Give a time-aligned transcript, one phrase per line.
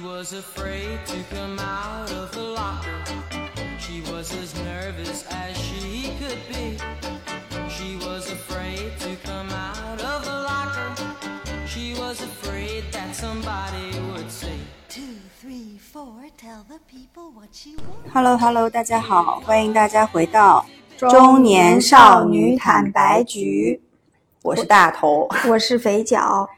[0.00, 3.04] She was afraid to come out of the locker.
[3.78, 6.78] She was as nervous as she could be.
[7.68, 10.94] She was afraid to come out of the locker.
[11.66, 14.56] She was afraid that somebody would say.
[14.88, 18.10] Two, three, four, tell the people what she wants.
[18.10, 20.64] Hello Hello，大家好，欢迎大家回到
[20.96, 23.82] 中年少女坦白局，
[24.40, 26.48] 我是大头，我是肥脚，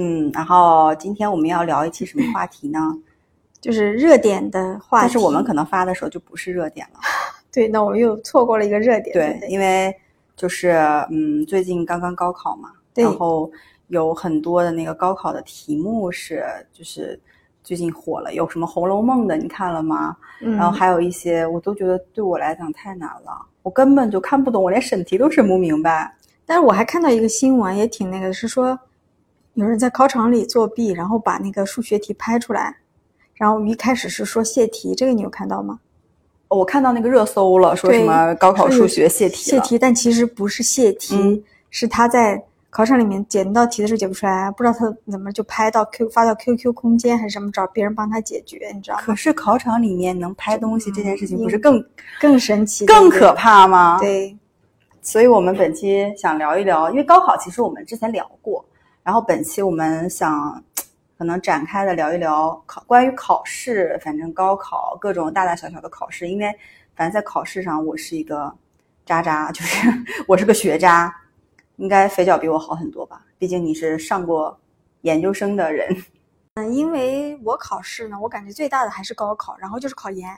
[0.00, 2.96] 嗯，然后今天我们要聊一期什么话题呢？
[3.60, 5.02] 就是热点的话题。
[5.02, 7.00] 但是我们可能发的时候就不是热点了，
[7.52, 9.12] 对，那我们又错过了一个热点。
[9.12, 9.92] 对，对因为
[10.36, 10.70] 就是
[11.10, 13.50] 嗯，最近刚刚高考嘛，然后
[13.88, 17.18] 有很多的那个高考的题目是就是
[17.64, 20.16] 最近火了，有什么《红楼梦》的，你看了吗？
[20.40, 26.14] 嗯然后还有一些我都觉得对我来讲太难了，我根本就看不懂，我连审题都审不明白。
[26.46, 28.78] 但是我还看到一个新闻，也挺那个，是说
[29.58, 32.76] 有人在考场里作弊，然后把那个数学题拍出来，
[33.34, 35.80] 然后一开始是说泄题，这个你有看到吗？
[36.46, 49.02] 我看到那个热搜了，说什么高考数学泄题泄题，但其实不是泄题，嗯是他在考场里面解到题的时候解不出来，不知道他怎么就拍到 Q 发到 QQ 空间还是什么，找别人帮他解决，你知道吗？
[49.04, 51.84] 可是考场里面能拍东西这件事情，嗯不是更
[52.20, 53.98] 更神奇，更可怕吗？。
[53.98, 54.38] 对，
[55.02, 58.64] 所以我们本期想聊一聊，因为高考其实我们之前聊过，
[59.08, 60.62] 然后本期我们想
[61.16, 66.54] 可能展开的聊一聊考关于考试，反正高考各种大大小小的考试，因为
[66.94, 68.54] 反正在考试上我是一个
[69.06, 69.88] 渣渣， 就是
[70.26, 71.10] 我是个学渣，
[71.76, 73.24] 应该肥脚比我好很多吧？
[73.38, 74.60] 毕竟你是上过
[75.00, 75.88] 研究生的人。
[76.56, 80.28] 嗯，因为我考试呢，我感觉最大的还是高考，然后就是考研，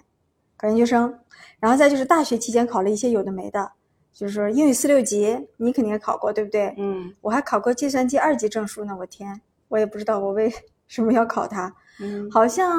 [0.57, 1.13] 考研究生，
[1.59, 3.73] 然后再就是大学期间考了一些有的没的，
[4.13, 6.75] 就是说英语四六级，你肯定也考过，对不对？
[6.77, 10.53] 嗯我还考过计算机二级证书呢，我天，我也不知道我为
[10.89, 12.71] 什么要考它，嗯，好像，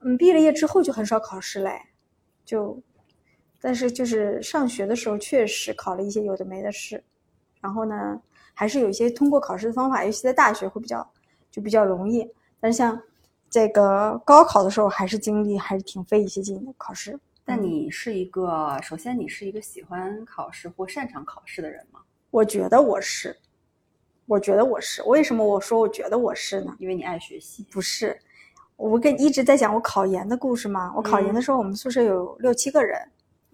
[0.00, 1.80] 嗯，毕了业之后就很少考试嘞，
[2.44, 2.78] 就，
[3.60, 7.02] 但是就是上学的时候确实考了一些有的没的试，
[7.60, 8.20] 然后呢，
[8.52, 11.10] 还是有一些通过考试的方法，尤其在大学会比较
[11.50, 12.30] 就比较容易，
[12.60, 13.00] 但是像
[13.48, 17.18] 这个高考的时候，还是经历还是挺费一些劲的考试。
[17.44, 22.00] 但你是一个，首先你是一个喜欢考试或擅长考试的人吗？
[22.30, 23.36] 我觉得我是，
[24.26, 26.74] 我觉得我是，为什么我说我觉得我是呢？
[26.78, 27.64] 因为你爱学习。
[27.70, 28.18] 不是，
[28.76, 30.92] 我跟一直在讲我考研的故事嘛。
[30.96, 32.98] 我考研的时候，我们宿舍有六七个人，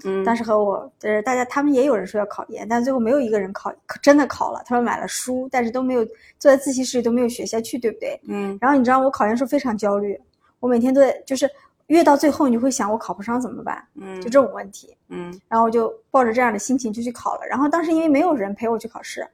[0.04, 3.70] 嗯但是和我就是，大家他们也有人说要考研，但最后没有一个人考，
[4.00, 4.62] 真的考了。
[4.64, 6.04] 他们买了书，但是都没有
[6.38, 8.18] 坐在自习室里都没有学下去，对不对？
[8.28, 10.18] 嗯然后你知道我考研时候非常焦虑，
[10.60, 11.50] 我每天都在就是
[11.90, 14.96] 越到最后你就会想我考不上怎么办，嗯，就这种问题。
[15.08, 15.36] 嗯。
[15.48, 17.40] 然后我就抱着这样的心情就去考了。
[17.48, 19.26] 然后当时因为没有人陪我去考试，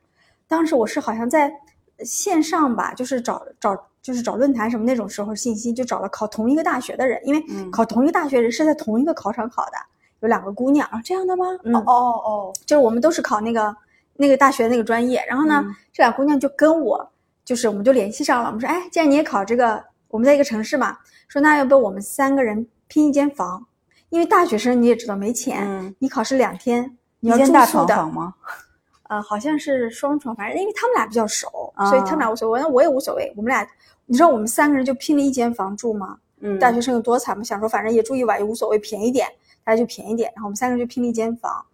[0.49, 1.53] 当时我是好像在
[1.99, 7.71] 线上吧，就是找找就是找论坛什么那种时候信息，就找了考同一个大学的人，因为嗯。
[7.71, 9.73] 考同一个大学人是在同一个考场考的，
[10.21, 10.89] 有两个姑娘。
[10.89, 11.45] 啊，这样的吗？
[11.63, 11.93] 嗯，哦哦
[12.25, 13.77] 哦，就是我们都是考那个
[14.15, 15.75] 那个大学那个专业，然后呢，嗯。
[15.93, 17.07] 这俩姑娘就跟我，
[17.45, 23.67] 就是我们就联系上了，我们说，哎，既然你也考这个，我们在一个城市嘛，说那要不我们三个人拼一间房，
[24.11, 28.35] 因为大学生你也知道没钱，嗯你考试两天你一要间大床住宿的，房吗？
[29.09, 33.65] 呃，好像是双床，反正因为他们俩比较熟，啊所以他们俩无所谓，那我也无所谓，我们俩，
[34.05, 36.19] 你知道我们三个人就拼了一间房住吗？
[36.41, 37.43] 嗯大学生有多惨嘛？
[37.43, 39.27] 想说反正也住一晚也无所谓，便宜点，
[39.65, 40.31] 大家就便宜点。
[40.35, 41.65] 然后我们三个人就拼了一间房，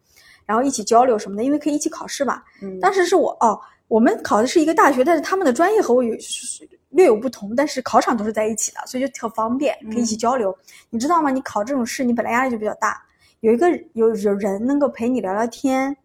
[0.45, 2.43] 然后一起交流什么的，因为可以一起考试嘛。
[2.61, 3.59] 嗯当时是我哦，
[3.89, 10.57] 我们考的是一个大学，但是他们的专业和我有是略有不同，但是考场都是在一起的，所以就特方便，可以一起交流。
[10.91, 11.31] 你知道吗？
[11.31, 13.03] 你考这种试，你本来压力就比较大，
[13.41, 15.97] 有一个有有人能够陪你聊聊天。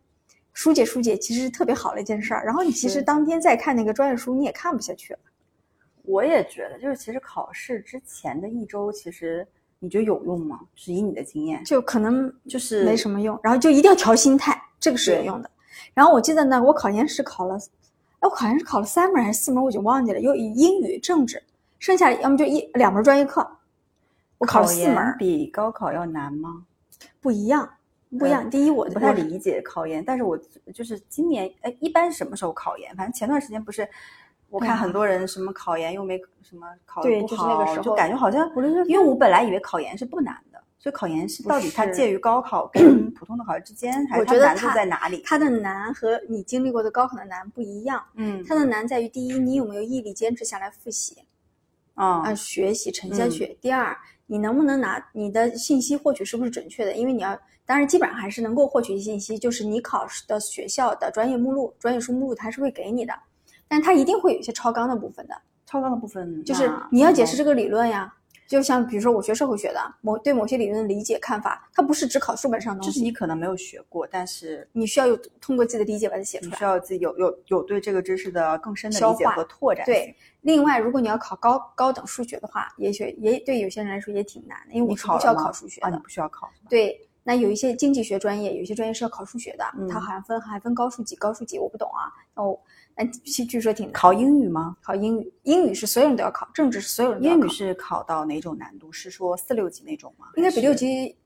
[0.54, 5.20] 疏解疏解其实是特别好的一件事儿，然后你其实当天再看那个专业书，你也看不下去了。
[6.02, 9.48] 我也觉得，就是其实考试之前的一周，其实
[9.78, 10.60] 你觉得有用吗？
[10.74, 15.52] 是以你的经验，就可能就是没什么用，然后就一定要调心态，这个是有用的。
[15.94, 17.56] 然后我记得呢，我考研是考了，
[18.20, 21.44] 哎，我考研是考了三门还是四门，我已经忘记了，有英语、政治，
[21.80, 23.48] 剩下的要么就一两门专业课，
[24.38, 26.64] 我考了四研门，比高考要难吗？
[27.22, 27.70] 不一样，
[28.18, 28.44] 不一样。
[28.44, 30.38] 嗯第一，我不太理解考研，但是我
[30.74, 32.96] 就是今年，哎，一般什么时候考研？
[32.96, 33.88] 反正前段时间不是，
[34.50, 38.50] 我看很多人什么考研又没什么考不好，就是那个时候就感觉好像
[38.88, 45.22] 因为我本来以为考研是不难的，所以考研是到底它介于高考 跟普通的考试之间，还是它难度在哪里？
[45.26, 51.18] 它的难和你经历过的高考的难不一样，嗯它的难在于第一，你有没有毅力坚持下来复习。
[51.96, 53.58] 啊啊，学习沉下嗯去。
[53.60, 53.98] 第二，
[54.28, 56.94] 你能不能拿你的信息获取是不是准确的？
[56.94, 57.36] 因为你要，
[57.66, 63.14] 当然基本上还是能够获取信息，就是你考试的学校的专业目录、专业书目录，它是会给你的，
[63.68, 65.36] 但它一定会有一些超纲的部分的，
[65.66, 68.14] 超纲的部分就是你要解释这个理论呀，
[68.48, 76.64] 就像比如说我学社会学的，某对某些理论的理解看法，它不是只考书本上的东西就是，你可能没有学过，但是你需要有通过自己的理解把它写出来你需。
[76.64, 79.86] 要自己有有有对这个知识的更深的理解和拓展。
[79.86, 85.92] 对，另外如果你要考高高等数学的话，也许也对有些人来说也挺难的，因为我是不需要考数学的。
[85.92, 86.50] 你不需要考。
[86.70, 92.08] 对，那有一些经济学专业，有一些专业是要考数学的，嗯它好像分还分高数几高数几，我不懂啊。
[92.36, 92.58] 哦，
[92.96, 93.92] 那据据说挺难。
[93.92, 94.78] 考英语吗？
[94.82, 97.42] 考英语，英语是所有人都要考，政治是所有人都要考。
[97.42, 98.90] 英语是考到哪种难度？
[98.94, 100.28] 是说四六级那种吗？
[100.38, 101.18] 应该比六级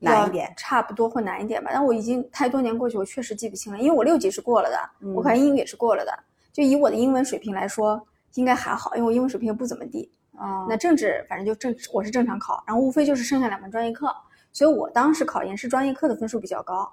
[0.00, 1.70] 难一点差不多或难一点吧。
[1.72, 6.12] 但我已经太多年过去，我确实记不清了，因为我六级是过了的，嗯我考英语也是过了的。
[6.52, 8.04] 就以我的英文水平来说，
[8.34, 10.10] 应该还好，因为我英文水平也不怎么地。
[10.36, 14.14] 啊，那政治反正就正我是正常考，然后无非就是剩下两门专业课，
[14.56, 16.90] 所以我当时考研是专业课的分数比较高。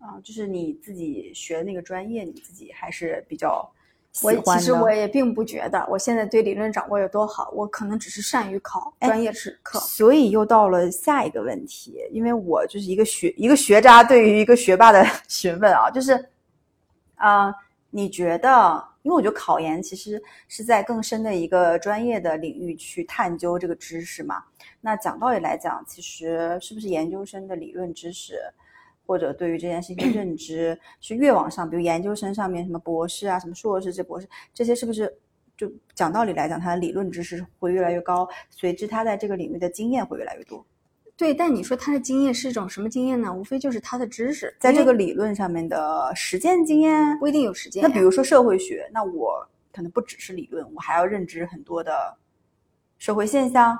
[0.00, 3.70] 啊，就是你自己学那个专业，你自己还是比较
[4.10, 9.78] 喜我欢的其实我也并不觉得我现在对理论掌握有多好，我可能只是善于考哎专业是课。
[9.78, 16.28] 所以又到了下一个问题，因为我就是一个学一个学渣对于一个学霸的 询问啊，就是，
[17.14, 17.54] 啊、
[17.90, 18.89] 你觉得？
[19.02, 24.44] 因为我觉得考研其实是在更深的一个专业的领域去探究这个知识嘛。
[24.80, 28.34] 那讲道理来讲，其实是不是研究生的理论知识，
[29.06, 35.10] 或者对于这件事情的 认知，是越往上，比如研究生上面什么博士啊、什么硕士、这博士，这些是不是
[35.56, 40.64] 就讲道理来讲，他的理论知识会越来越高，随之他在这个领域的经验会越来越多。
[41.20, 43.30] 对，但你说他的经验是一种什么经验呢？
[43.30, 47.82] 无非就是他的知识，在这个理论上面的实践经验，不一定有实践。
[47.82, 52.16] 那比如说社会学，那我可能不只是理论，我还要认知很多的
[52.96, 53.78] 社会现象。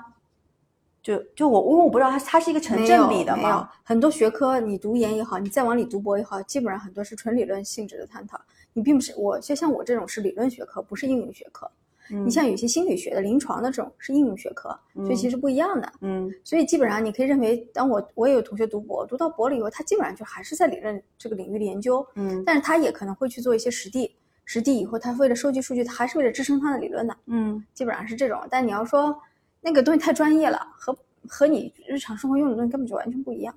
[1.02, 3.70] 就就我，因为我不知道它它是一个成正比的嘛。
[3.82, 8.38] 很多学科，你读研也好，你再往里读博也好，基本上很多是纯理论性质的探讨。
[8.74, 11.70] 你并不是我，就像我这种是理论学科，不是应用学科。
[12.12, 15.92] 嗯你像有些心理学的、临床的这种是应用学科，所以其实不一样的。
[16.00, 24.14] 嗯所以基本上你可以认为，当我我也有同学读博，读到博了以后，他基本上就还是在理论这个领域的研究，嗯但是他也可能会去做一些实地。
[24.44, 28.40] 实地以后，他为了收集数据，他还是为了支撑他的理论的，嗯基本上是这种。
[28.50, 29.16] 但你要说
[29.60, 30.96] 那个东西太专业了，和
[31.28, 33.54] 和你日常生活用的东西根本就完全不一样，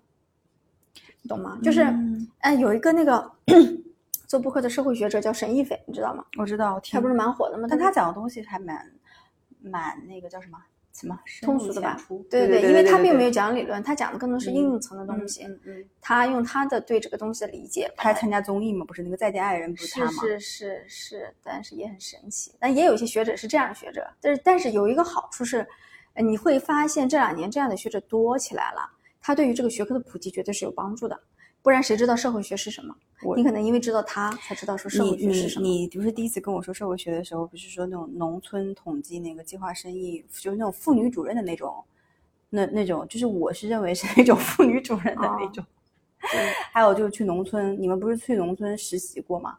[1.24, 1.58] 你懂吗？
[1.64, 3.32] 就是，嗯哎，有一个那个
[4.34, 6.26] 做播客的社会学者叫沈亦斐，你知道吗？
[6.40, 7.68] 我知道，他不是蛮火的吗？
[7.70, 8.92] 但他讲的东西还蛮
[9.62, 10.58] 蛮那个叫什么
[10.92, 11.96] 什么通俗的吧
[12.32, 15.44] 对对对因为他并没有有讲理论，他讲的更多是应用层的东西。
[15.44, 18.84] 嗯嗯，他用他的对这个东西的理解，他还参加综艺嘛？
[18.88, 20.12] 不是那个再见爱人，不他吗？
[20.24, 22.56] 是是是是，但是也很神奇。
[22.60, 25.64] 但也有一些学者是这样的学者，但是但是有一个好处是，
[26.16, 28.90] 呃你会发现这两年这样的学者多起来了，
[29.22, 31.20] 他对于这个学科的普及绝对是有帮助的。
[31.64, 32.96] 不然谁知道社会学是什么？
[33.38, 35.66] 你可能因为知道他才知道说社会学是什么。
[35.66, 41.84] 你你不是第一次跟我说社会学的时候，不是说那种农村统计那个计划生育，就是那种妇女主任的那种，
[42.50, 45.66] 那那种，就是我是认为是那种妇女主任的那哦种。
[46.72, 49.58] 还有就是去农村，你们不是去农村实习过吗？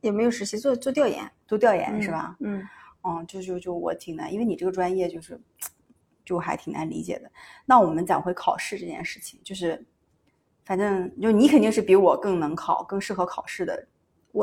[0.00, 2.36] 也没有实习做做调研，做调研、是吧？
[2.40, 2.66] 嗯，
[3.04, 5.40] 嗯，就就就我挺难，因为你这个专业就是，
[6.26, 7.30] 就还挺难理解的。
[7.64, 9.84] 那我们讲回考试这件事情，就是，
[10.64, 13.86] 反正就你肯定是比我更能考、更适合考试的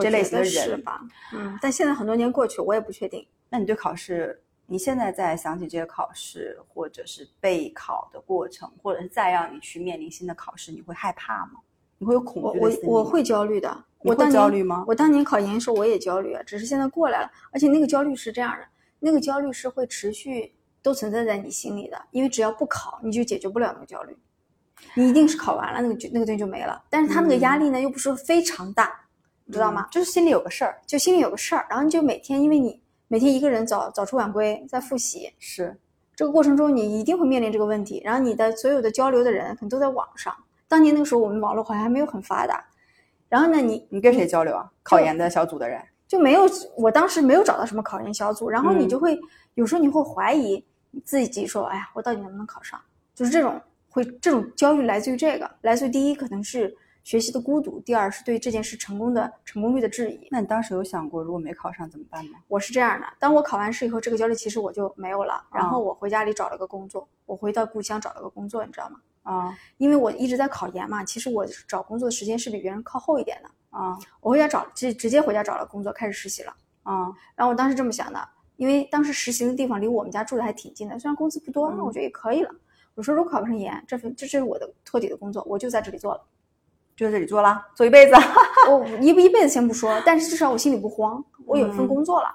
[0.01, 1.01] 这类型的人吧？
[1.33, 3.25] 嗯，但现在很多年过去，我也不确定。
[3.50, 11.61] 那你对考试，你现在在想起这些考试，或者是备考的过程，或者是再让你去面临新的考试，你会害怕吗？
[11.97, 13.85] 你会有恐我我惧我会焦虑的。
[13.99, 17.31] 我当年焦虑吗我当年考研的时候我也焦虑啊，只是现在过来了。
[17.52, 18.66] 而且那个焦虑是这样的，
[18.99, 24.16] 那个焦虑是会持续都存在在你心里的，因为只要不考，你就解决不了那个焦虑。
[24.95, 26.81] 你一定是考完了，那个就那个东西就没了。
[26.90, 28.92] 但是他那个压力呢，又不是非常大，
[29.45, 29.88] 你知道吗？
[29.88, 35.78] 嗯就是心里有个事儿，就心里有个事儿，然后你就每天，因为你每天一个人早早出晚归在复习，是
[36.16, 40.36] 这个过程中你一定会面临这个问题，然后你的所有的交流的人可能都在网上。
[40.68, 42.64] 当年那个时候我们网络好像还没有很发达，
[43.28, 44.69] 然后呢，你你跟谁交流啊？
[44.83, 46.42] 考研的小组的人，就没有，
[46.76, 49.19] 我当时没有找到什么考研小组，然后你嗯就会、
[49.56, 50.64] 有时候你会怀疑
[51.04, 52.80] 自己说，哎呀，我到底能不能考上？
[53.16, 53.59] 就是这种
[54.00, 60.28] 会这种焦虑来自于这个，来自于第一可能是学习的孤独，第二是对这件事成功的成功率的质疑。
[60.32, 62.40] 那你当时有想过如果没考上怎么办吗？
[62.48, 69.00] 我是这样的，当我考完试以后，这个焦虑其实我就没有了，然后哦我回家里找了个工作，我回到故乡找了个工作，你知道吗？
[69.24, 73.50] 啊因为我一直在考研嘛，其实我找工作的时间是比别人靠后一点的。
[73.70, 76.56] 啊我回家找直直接回家找了工作，开始实习了。
[76.84, 77.14] 啊！
[77.36, 82.50] 然后我当时这么想的，因为当时实习的地方离我们家住的还挺近的，虽然工资不多，那我觉得也可以了。
[82.96, 86.22] 我说如果考不上研，这份这这是我的托底的工作，我就在这里做了。
[86.96, 88.14] 就在这里做了，做一辈子。
[88.69, 92.28] 我一一辈子先不说，但是至少我心里不慌，我有一份嗯工作了，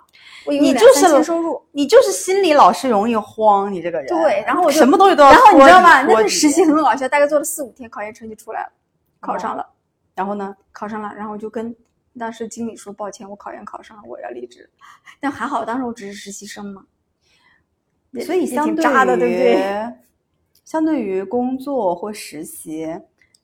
[0.47, 1.63] 我有两你就是三千收入。
[1.71, 4.07] 你就是心里老是容易慌，你这个人。
[4.09, 6.01] 对，然后我就什么东西都要然后你知道吗？
[6.01, 8.73] 那拖底个实习很搞笑，大概做了四五天，考研成绩出来了，
[9.21, 9.69] 考上了，
[10.15, 10.57] 然后呢？
[10.73, 11.77] 考上了，然后我就跟
[12.19, 14.71] 当时经理说，抱歉，我考研考上了，我要离职。
[15.21, 16.87] 但还好，当时我只是实习生嘛，
[18.25, 19.53] 所以也相对对不对？
[19.53, 19.93] 于
[20.65, 23.01] 相对于工作或实习，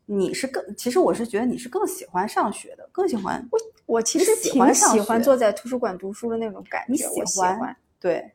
[0.06, 7.76] 你是更其实我是觉得你是更喜欢上学的，更喜欢我我其实喜挺欢喜欢坐在图书馆读书的那种感觉，你喜欢。
[8.00, 8.32] 对，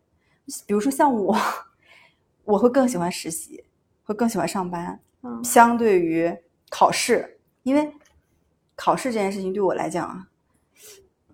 [0.65, 1.35] 比如说像我，
[2.45, 3.63] 我会更喜欢实习，
[4.03, 6.31] 会更喜欢上班，嗯相对于
[6.69, 7.91] 考试，因为
[8.75, 10.27] 考试这件事情对我来讲啊，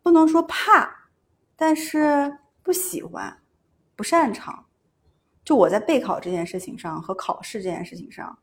[0.01, 1.09] 不能说怕，
[1.55, 3.37] 但是不喜欢，
[3.95, 4.65] 不擅长。
[5.51, 8.39] 就我在备考这件事情上和考试这件事情上，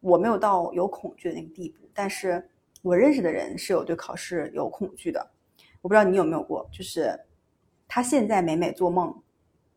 [0.00, 2.46] 我没有到有恐惧的那个地步，但是
[2.82, 5.26] 我认识的人是有对考试有恐惧的。
[5.80, 7.18] 我不知道你有没有过，就是
[7.88, 9.22] 他现在每每做梦，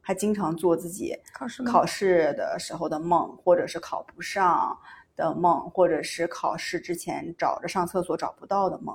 [0.02, 4.78] 还经常做自己考试考试的时候的梦，或者是考不上
[5.16, 8.94] 的梦，或者是考试之前找着上厕所找不到的梦。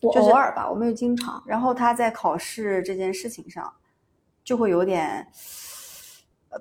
[0.00, 1.42] 我就偶尔吧，我没有经常。
[1.44, 3.74] 然后他在考试这件事情上，
[4.44, 5.24] 就会有点呃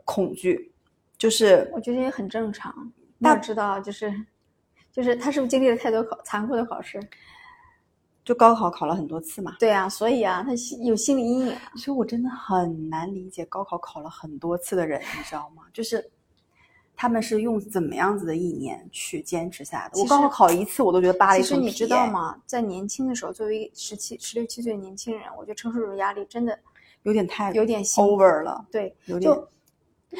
[0.05, 0.71] 恐惧，
[1.17, 2.73] 就是我觉得也很正常。
[3.19, 4.13] 要知道，就是
[4.91, 6.99] 就是他是不是经历了太多考残酷的考试？
[8.25, 11.57] 就高考考了很多次嘛，对啊，所以啊，他心有心理阴影。
[11.75, 15.63] 所以我真的很难理解高考考了很多次的人，你知道吗？
[15.73, 16.09] 就是
[16.95, 19.99] 他们是用怎么样子的意念去坚持下来的？
[19.99, 21.69] 我高考考一次，我都觉得扒了一层皮。
[21.69, 22.07] 其实你知道？
[22.07, 22.41] 吗？
[22.45, 26.57] 在年轻的时候，作为十七、十六七岁的年轻人，我觉得承受这种压力真的
[27.01, 28.65] 有点太有点 over 了。
[28.71, 29.49] 对，有点就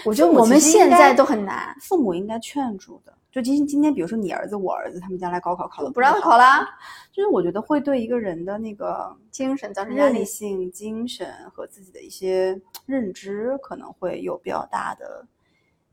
[0.06, 3.14] 我觉得我们现在都很难，父母应该劝住的。
[3.32, 6.68] 就今今天，比如说你儿子、我儿子，他们将来高考考的不让考啦，
[7.12, 10.26] 就是我觉得会对一个人的那个精神造成压力韧。
[10.26, 15.26] 性、精神和自己的一些认知，可能会有比较大的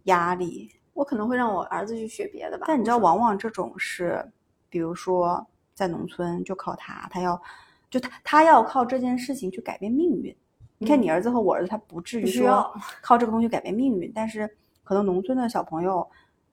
[0.05, 0.71] 压力。
[0.93, 2.67] 我可能会让我儿子去学别的吧。
[2.69, 4.23] 但你知道，往往这种是，
[4.69, 7.41] 比如说在农村就靠他，他要
[7.89, 10.37] 就他他要靠这件事情去改变命运。
[10.83, 12.73] 你看，你儿子和我儿子，他不至于说
[13.03, 14.49] 靠这个东西改变命运，但是
[14.83, 16.09] 可能农村的小朋友，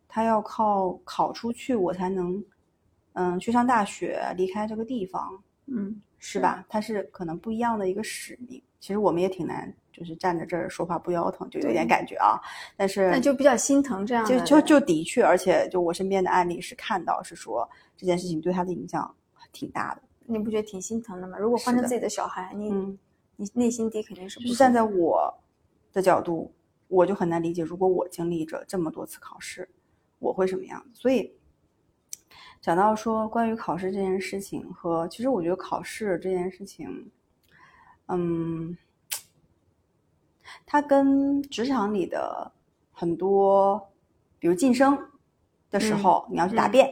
[0.06, 2.44] 他要靠考出去，我才能
[3.14, 6.66] 嗯去上大学，离开这个地方，嗯，是吧？
[6.68, 8.62] 他是可能不一样的一个使命。
[8.82, 12.38] 其实我们也挺难，就是站在这儿说话不腰疼，就有点感觉啊。
[12.76, 14.40] 但是那就比较心疼这样的。
[14.42, 19.10] 就就就的确，而且就我身边的案例是看到是说这件事情对他的影响
[19.54, 20.02] 挺大的。
[20.26, 21.38] 你不觉得挺心疼的吗？
[21.38, 23.00] 如果换成自己的小孩，你、嗯，
[23.38, 25.34] 你内心底肯定是就是站在我
[25.94, 26.52] 的角度，
[26.88, 29.70] 我就很难理解，如果我经历着这么多次考试，
[30.20, 30.90] 我会什么样子。
[30.94, 31.34] 所以
[32.60, 37.12] 讲到说关于考试这件事情和，其实我觉得考试这件事情，
[38.08, 38.76] 嗯，
[40.66, 42.52] 它跟职场里的
[42.92, 43.90] 很多，
[44.40, 44.98] 比如晋升
[45.70, 46.92] 的时嗯候，你要去答嗯辩。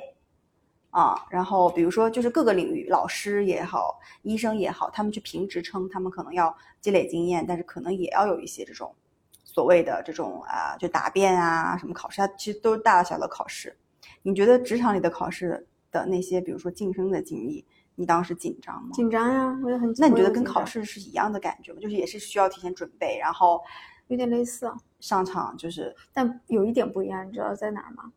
[0.95, 8.95] 啊，然后比如说就是各个领域，老师也好，医生也好，他们去评职称，他们可能要积累经验，但是可能也要有一些这种
[9.43, 13.77] 所谓的这种啊，就答辩啊什么考试，它其实都是大大小小的考试。
[14.21, 18.91] 你觉得职场里的考试的那些，比如说晋升的经历，你当时紧张吗？
[18.93, 19.93] 紧张呀，我也很。
[19.97, 21.79] 那你觉得跟考试是一样的感觉吗？
[21.81, 23.61] 就是也是需要提前准备，然后
[24.07, 24.77] 有点类似啊？
[25.01, 28.13] 上场就是但有一点不一样，你知道在哪儿吗？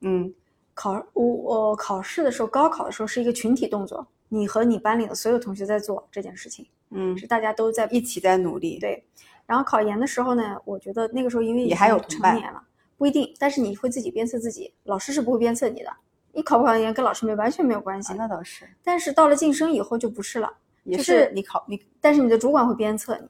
[0.00, 0.32] 嗯
[0.74, 8.78] 考我我考试的时候，高考的时候是一个群体动作，你和你班里的所有同学在做这件事情，嗯是大家都在一起在努力。
[8.78, 9.04] 对。
[9.44, 12.62] 然后考研的时候呢，我觉得那个时候因为已也还有成年了，
[12.96, 15.92] 不一定，但是你会自己鞭策自己，老师是不会鞭策你的。
[16.32, 20.50] 你考不考研跟老师没完全没有关系啊，，那倒是，但是到了晋升以后就不是了，
[20.84, 23.28] 也就是你考你但是你的主管会鞭策你，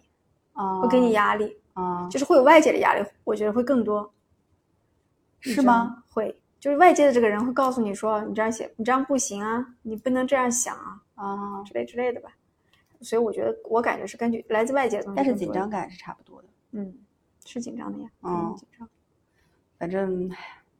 [0.52, 4.08] 啊，会给你压力，啊，就是会有外界的压力，我觉得会更多。
[5.40, 6.04] 是吗？？
[6.08, 12.30] 会，就是外界的这个人会告诉你说，你这样写，你这样不行啊，你不能这样想啊，啊，之类之类的吧。
[13.00, 16.48] 所以我觉得，我感觉是根据来自外界的东西但是紧张感是差不多的。
[16.70, 16.94] 嗯，
[17.44, 18.88] 是紧张的呀，嗯嗯，紧张。
[19.76, 20.30] 反正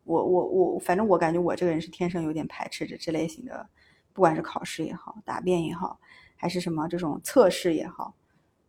[0.05, 3.69] 我我我，反正我感觉我这个人是天生有点排斥着这类型的，
[4.13, 5.99] 不管是考试也好，答辩也好，
[6.37, 8.15] 还是什么这种测试也好，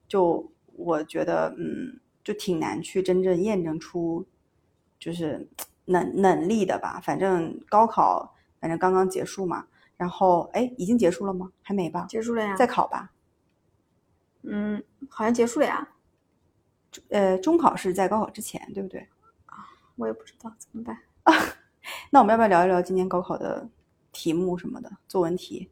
[0.08, 4.26] 就我觉得嗯，就挺难去真正验证出
[5.00, 5.48] 就是
[5.86, 7.00] 能能力的吧。
[7.04, 9.66] 反正高考反正刚刚结束嘛，
[9.98, 11.52] 然后哎，已经结束了吗？
[11.62, 12.06] 还没吧？
[12.10, 13.12] 结束了呀，再考吧。
[14.44, 15.88] 嗯，好像结束了呀，
[17.10, 19.08] 呃，中考是在高考之前，对不对？
[19.46, 19.58] 啊
[19.96, 20.98] 我也不知道怎么办。
[22.10, 23.68] 那我们要不要聊一聊今年高考的
[24.12, 25.70] 题目什么的作文题？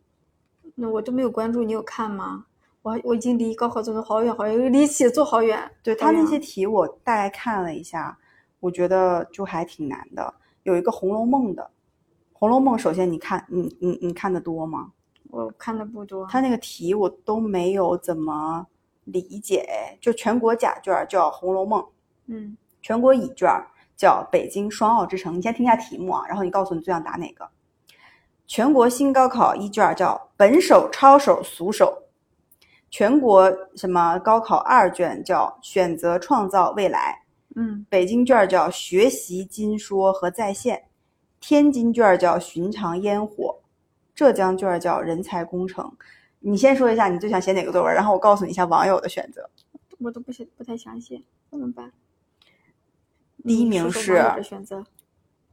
[0.75, 2.46] 那我都没有关注，你有看吗？
[2.82, 5.72] 我我已经离高考作文好远好远，离写作好远。
[5.84, 8.18] 对他那些题，我大概看了一下，
[8.62, 10.34] 我觉得就还挺难的。
[10.63, 11.63] 有一个《红楼梦》的，
[12.32, 14.94] 《红楼梦》首先你看，你你你看的多吗？
[15.30, 16.25] 我看的不多。
[16.27, 18.68] 他那个题我都没有怎么
[19.06, 21.82] 理解，就全国甲卷儿叫《红楼梦》，
[22.27, 25.38] 嗯全国乙卷儿叫北京双奥之城。
[25.38, 27.50] 你先听一下题目啊，然后你告诉你最想答哪个。
[28.46, 31.98] 全国新高考一卷儿叫本手、抄手、俗手。
[32.89, 37.20] 全国什么高考二卷叫选择创造未来。
[37.55, 40.84] 嗯北京卷儿叫学习金说和在线，
[41.39, 43.60] 天津卷儿叫寻常烟火，
[44.15, 45.91] 浙江卷儿叫人才工程。
[46.39, 49.50] 你先说一下你最想写哪个作文，然后我告诉你一下网友的选择。
[50.00, 51.91] 我都不写不太想写，怎么办？
[53.43, 54.84] 第一名是网友的选择。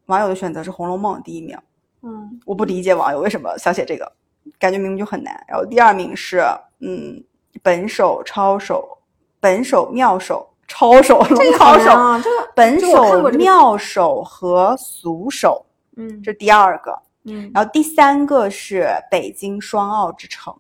[0.07, 1.59] 网友的选择是《红楼梦》第一名，
[2.03, 4.11] 嗯我不理解网友为什么想写这个，
[4.59, 5.45] 感觉明明就很难。
[5.47, 6.43] 然后第二名是
[6.81, 7.23] 嗯
[7.63, 8.97] 本手、抄手、
[9.41, 16.97] 本手、妙手、抄手、龙这个抄手、啊，这个本手、这个妙手和俗手，嗯这是第二个。
[17.25, 20.57] 嗯然后第三个是北京双奥之城，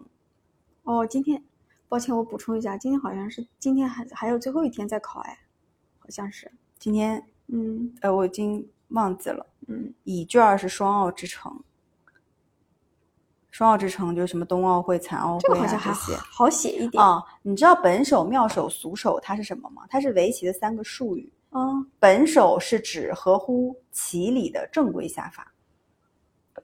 [0.82, 1.42] 哦，今天
[1.88, 5.38] 抱歉，我补充一下，今天好像是今天还还有最后一天在考哎，
[5.98, 6.50] 好像是。
[6.78, 11.58] 今天嗯呃我已经忘记了，嗯乙卷儿是双奥之城，
[13.58, 15.92] 双奥之城就是什么冬奥会、残奥会、啊、这个好像还
[16.30, 17.02] 好写一点。
[17.02, 17.20] 啊。
[17.42, 19.82] 你知道本手、妙手、俗手它是什么吗？
[19.90, 21.28] 它是围棋的三个术语。
[21.50, 21.60] 啊
[21.98, 25.52] 本手是指合乎棋理的正规下法，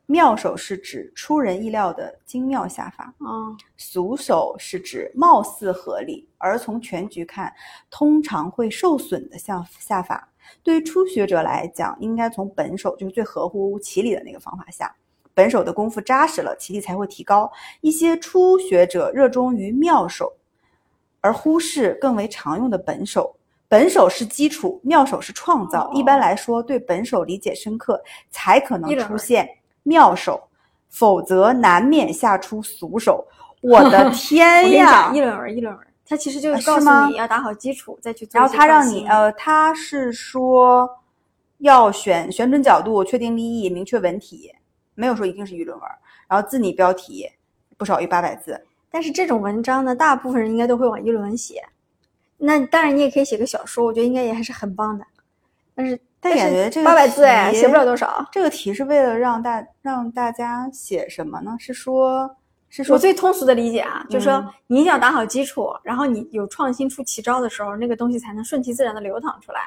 [0.06, 7.52] 妙手是指出人意料的精妙下法，啊俗手是指貌似合理而从全局看
[7.90, 10.28] 通常会受损的下下法。
[10.62, 14.94] 对于初学者来讲，应该从本手就是最合乎棋理的那个方法下。
[15.34, 17.50] 本手的功夫扎实了，棋力才会提高。
[17.80, 20.32] 一些初学者热衷于妙手，
[21.20, 23.34] 而忽视更为常用的本手。
[23.66, 25.88] 本手是基础，妙手是创造。
[25.88, 29.48] 哦一般来说，对本手理解深刻，才可能出现
[29.82, 30.40] 妙手，
[30.88, 33.26] 否则难免下出俗手。
[33.60, 35.20] 我的 天呀议！
[35.20, 40.88] 论文，议论文，它其实就啊是告诉你要打好基础，再去做然后他让你呃，他是说
[41.58, 44.52] 要选选准角度，确定立意，明确文体，
[44.94, 45.88] 没有说一定是议论文。
[46.28, 47.28] 然后自拟标题
[47.76, 48.60] 不少于八百字。
[48.90, 51.62] 但是这种文章呢，大部分人应该都会往议论文写。
[52.36, 55.04] 那当然，你也可以写个小说，我觉得应该也还是很棒的。
[55.74, 58.24] 但是，但感觉这个八百字哎，写不了多少。
[58.30, 61.56] 这个题是为了让大让大家写什么呢？
[61.58, 62.36] 是说，
[62.82, 69.60] 是说我最通俗的理解啊，就是说嗯你一定要打好基础，然后你有创新出奇招的时候，那个东西才能顺其自然的流淌出来。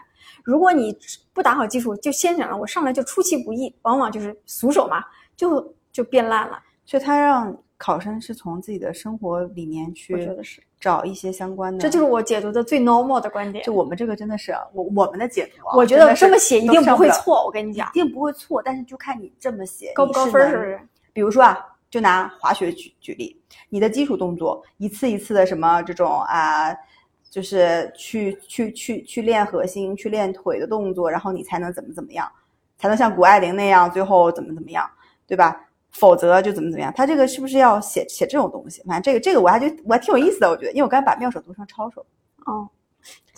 [0.44, 0.98] 如果你
[1.34, 5.04] 不打好基础，就先想了我上来就出其不意，往往就是俗手嘛，
[5.38, 6.60] 就就变烂了。
[6.86, 11.80] 所以他让考生是从自己的生活里面我去觉得是，找一些相关的。
[11.80, 13.64] 这就是我解读的最 normal 的观点。
[13.64, 20.82] 就我们这个真的是我我们的解读啊，我觉得这么写一定不会错，我跟你讲一，定不会错，但是就看你这么写高不高分儿是不是？
[21.14, 21.58] 比如说啊，
[21.90, 26.76] 就拿滑雪举举例，你的基础动作一次一次的什么这种啊，
[27.30, 32.30] 就是去去去去练核心、去练腿的动作，然后你才能怎么怎么样，
[32.78, 34.90] 才能像谷爱凌那样最后怎么怎么样，
[35.26, 35.64] 对吧？
[35.92, 36.94] 否则就怎么怎么样。
[36.96, 38.84] 他这个是不是要写写这种东西？
[38.84, 42.06] 反正这个这个我还觉得我还挺有意思的，我觉得，因为我刚才把妙手读成抄手。
[42.46, 42.70] 哦，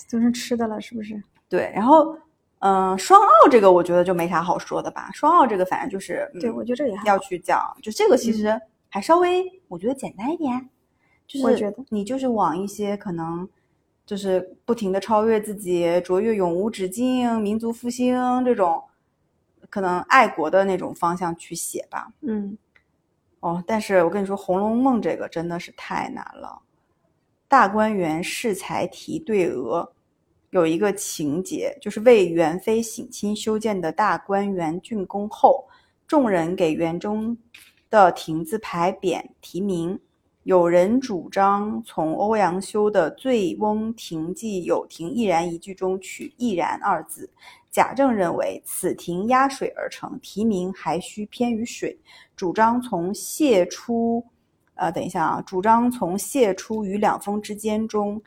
[0.10, 1.22] 读成吃的了，是不是？
[1.48, 2.18] 对，然后
[2.60, 5.10] 嗯、呃双奥这个我觉得就没啥好说的吧。
[5.14, 10.70] 双奥这个反正就是，嗯、对，我觉得这也要去讲，就这个其实还稍微我觉得简单一点，
[11.28, 13.48] 就是你就是往一些可能
[14.06, 18.84] 就是不停的超越自己、卓越永无止境、民族复兴这种
[19.70, 22.12] 可能爱国的那种方向去写吧。
[22.22, 22.58] 嗯，
[23.40, 26.60] 哦，但是我跟你说，《红楼梦》这个真的是太难了。
[27.48, 29.92] 大观园适才题对额
[30.52, 35.68] 有一个情节，就是为元妃省亲修建的大观园竣工后，
[36.08, 37.38] 众人给园中
[37.90, 40.00] 的亭子牌匾题名。
[40.44, 47.30] 有人主张从欧阳修的《醉翁亭记有亭亦然》一句中取“亦然”二字。
[47.70, 51.96] 贾政认为此亭压水而成，题名还需偏于水，
[52.36, 54.26] 主张从谢出，
[54.74, 58.20] 呃，等一下啊，主张从谢出与两峰之间中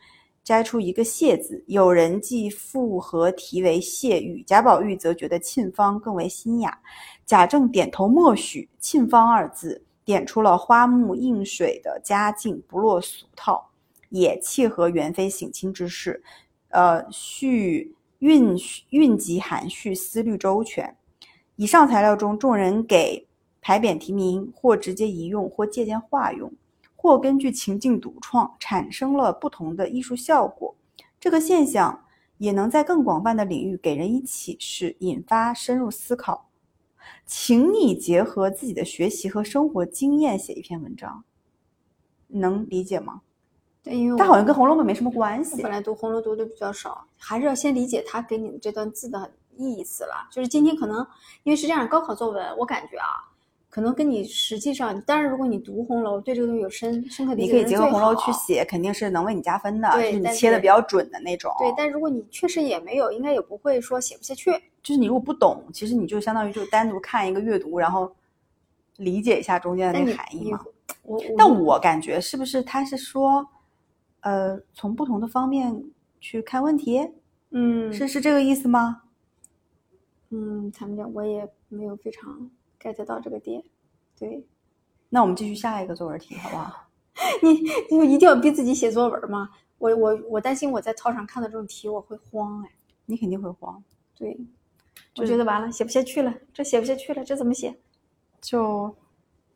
[0.44, 1.62] 摘出一个谢字。
[1.66, 6.78] 有人既复合题为谢玉，贾宝玉则觉得沁芳更为新雅。
[7.24, 13.70] 贾政点头默许“沁芳”二字，点出了花木映水的佳境，不落俗套，
[14.10, 16.22] 也契合元妃省亲之事。
[16.70, 18.56] 呃，序韵
[18.90, 20.96] 韵集含蓄，思虑周全。
[21.56, 23.26] 以上材料中，众人给
[23.60, 26.52] 牌匾题名，或直接移用，或借鉴化用，
[27.02, 30.76] 或根据情境独创产生了不同的艺术效果。
[31.18, 32.04] 这个现象
[32.38, 36.48] 也能在更广泛的领域给人以启示，引发深入思考。
[37.26, 41.24] 请你结合自己的学习和生活经验写一篇文章，
[42.28, 43.22] 能理解吗？
[43.82, 45.72] 对，因为它好像跟《红楼梦》没什么关我系本。
[45.72, 50.28] 来读红楼读的比较少，还是要先理解他给你的这段字的意思了。
[50.30, 51.04] 就是今天可能
[51.42, 53.26] 因为是这样，高考作文我感觉啊，
[53.72, 61.50] 可能跟你实际上，当然如果你读红楼，对这个东西有深深刻理解你可以结合红楼去写，肯定是能为你加分的，就是你切的比较准的那种。
[61.58, 64.50] 对，但如果你确实也没有，应该也不会说写不下去。
[64.82, 68.14] 就是你如果不懂，其实你就相当于就单独看一个阅读，然后
[68.98, 70.60] 理解一下中间的那个含义你嘛。
[71.38, 73.48] 但我感觉是不是他是说，
[74.20, 75.82] 呃，从不同的方面
[76.20, 77.08] 去看问题，
[77.52, 79.00] 嗯是是这个意思吗？
[80.28, 82.50] 嗯，他们讲我也没有非常
[82.82, 83.62] get 到这个点。
[84.18, 84.44] 对
[85.08, 86.88] 那我们继续下一个作文题好不好？
[87.42, 89.50] 你，你一定要逼自己写作文吗？
[89.78, 92.70] 我我我担心我在操场看到这种题我会慌哎。
[93.04, 93.82] 你肯定会慌。
[94.16, 94.32] 对，
[95.12, 97.76] 就我觉得完了，写不下去了，这写不下去了，这怎么写？
[98.40, 98.94] 就，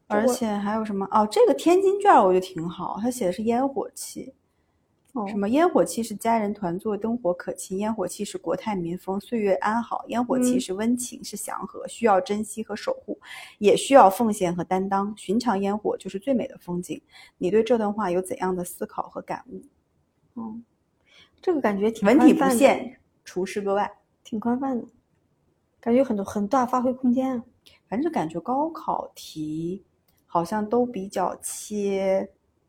[0.08, 1.06] 而且还有什么？
[1.12, 4.34] 哦，这个天津卷我觉得挺好，他写的是烟火气。
[5.16, 13.18] 哦什么烟火气是家人团坐，灯火可亲；烟火气是国泰民丰，岁月安好；烟火气嗯是温情，是祥和，需要珍惜和守护，
[13.58, 15.14] 也需要奉献和担当。
[15.16, 17.00] 寻常烟火就是最美的风景。
[17.38, 19.62] 你对这段话有怎样的思考和感悟？
[20.34, 20.62] 嗯，
[21.40, 23.90] 这个感觉挺文体不限，除诗歌外，
[24.22, 24.86] 挺宽泛的，
[25.80, 27.42] 感觉有很多很大发挥空间啊。
[27.88, 29.82] 反正就感觉高考题
[30.26, 32.28] 好像都比较切，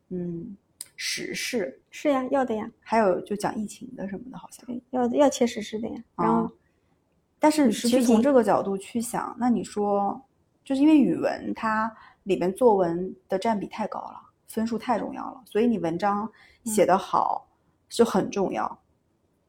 [0.09, 0.55] 嗯，
[0.97, 4.65] 时事，是呀，要的呀，还有就讲疫情的什么的，好像。
[4.65, 6.03] 对，要要切实施的呀。
[6.17, 6.51] 然后啊
[7.39, 10.19] 但是其实从这个角度去想，那你说，
[10.65, 11.89] 就是因为语文它
[12.23, 16.27] 里边作文的占比太高了，分数太重要了，所以你文章
[16.65, 17.47] 写嗯得好
[17.87, 18.79] 就很重要。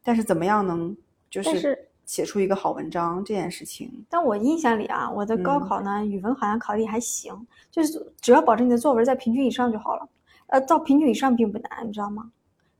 [0.02, 0.94] 但是怎么样能
[1.30, 7.34] 就是写出一个好文章这件事情，但我印象里啊，我的高嗯考呢，语文好像考的也还行，
[7.70, 10.06] 就是只要保证你的作文在平均以上就好了。
[10.48, 12.30] 呃，到平均以上并不难，你知道吗？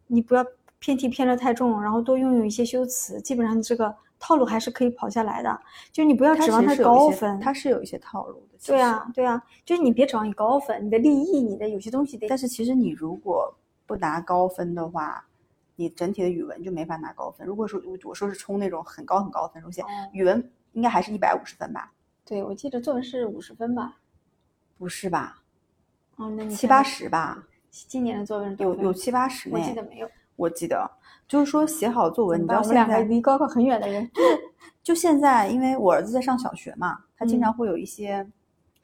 [0.07, 0.45] 你不要
[0.79, 5.61] 偏题偏的太重，然后多用用一些修辞，基本上这个套路还是可以跑下来的。
[5.93, 8.59] 就是你不要指望它高分，它是有一些套路的。
[8.67, 13.55] 对啊，对啊，就是你别指望你高分，你的立意，你的有些东西得但是其实你如果
[13.87, 15.25] 不拿高分的话，
[15.77, 17.47] 你整体的语文就没法拿高分。
[17.47, 21.93] 如果说我我说是冲那种很高很高的分数线，嗯语文应该还是一百五十分吧？
[22.25, 23.99] 对，我记得作文是五十分吧？
[24.79, 25.43] 不是吧？
[26.17, 27.47] 哦，那你七八十吧？
[27.71, 29.65] 今年的作文有有七八十呢我。
[29.65, 30.09] 记得没有。
[30.37, 30.89] 我记得
[31.27, 34.09] 就是说写好作文，你知道现在个离高考很远的人，
[34.85, 38.25] 就现在，因为我儿子在上小学嘛，他经嗯常会有一些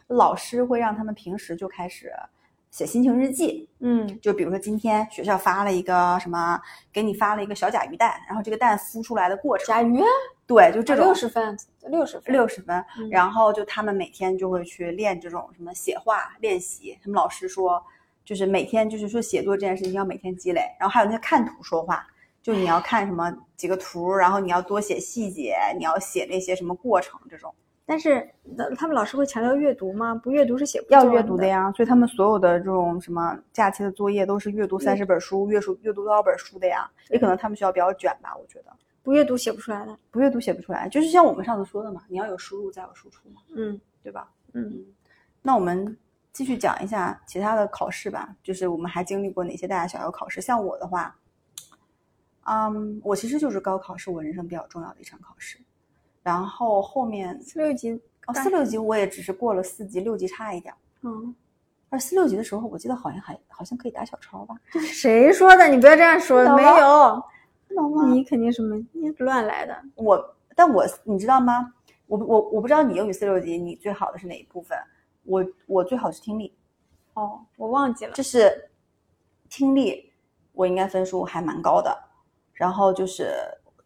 [0.08, 2.12] 老师会让他们平时就开始
[2.72, 6.60] 写心情日记，嗯就比如说今天学校发了一个什么，
[6.92, 10.06] 给你发了一个小甲鱼蛋，然后这个蛋孵出来的过程，甲鱼啊
[10.46, 16.98] 对，就这种六十分，六十分，六十分，嗯然后就他们每天就会去练这种什么写话练习。
[17.00, 17.80] 他们老师说，
[18.24, 22.06] 就是每天就是说写作这件事情要每天积累，然后还有那些看图说话，
[22.42, 27.54] 就你要看什么几个图，然后你要多写细节，你要写那些什么过程这种，
[27.86, 30.14] 但是呃他们老师会强调阅读吗？
[30.14, 31.08] 不阅读是写不出要。
[31.10, 31.70] 阅读的呀。
[31.76, 36.90] 所以他们所有的这种什么假期的作业都是阅读三十本书，阅读阅读多少本书的呀？
[37.10, 39.94] 也可能他们学校比较卷吧，我觉得不阅读写不出来的。
[40.10, 44.30] 不阅读写不出来，就是像我们上次说的嘛，你要有输入再有输出嘛，嗯对吧？
[44.54, 44.82] 嗯，
[45.42, 45.96] 那我们
[46.34, 50.40] 继续讲一下其他的考试吧，就是我们还经历过哪些大大小小考试。
[50.40, 51.16] 像我的话，
[52.42, 55.58] 嗯，我其实就是高考是我人生比较重要的一场考试，
[56.24, 57.92] 然后后面四六级，
[58.26, 60.76] 哦四六级我也只是过了四级，六级差一点儿。
[61.02, 61.32] 嗯，
[61.88, 64.56] 而四六级的时候，我记得好像还好像可以打小抄吧？
[64.82, 65.68] 谁说的？
[65.68, 67.22] 你不要这样说，没有？
[68.08, 69.80] 你肯定是没，你乱来的。
[69.94, 71.72] 我，但我你知道吗？
[72.08, 74.76] 我我我不知道你英语四六级你最好的是哪一部分？
[75.24, 76.52] 我我最好是听力。
[77.14, 78.12] 哦，我忘记了。
[78.12, 78.70] 就是
[79.48, 80.12] 听力，
[80.52, 81.96] 我应该分数还蛮高的。
[82.52, 83.34] 然后就是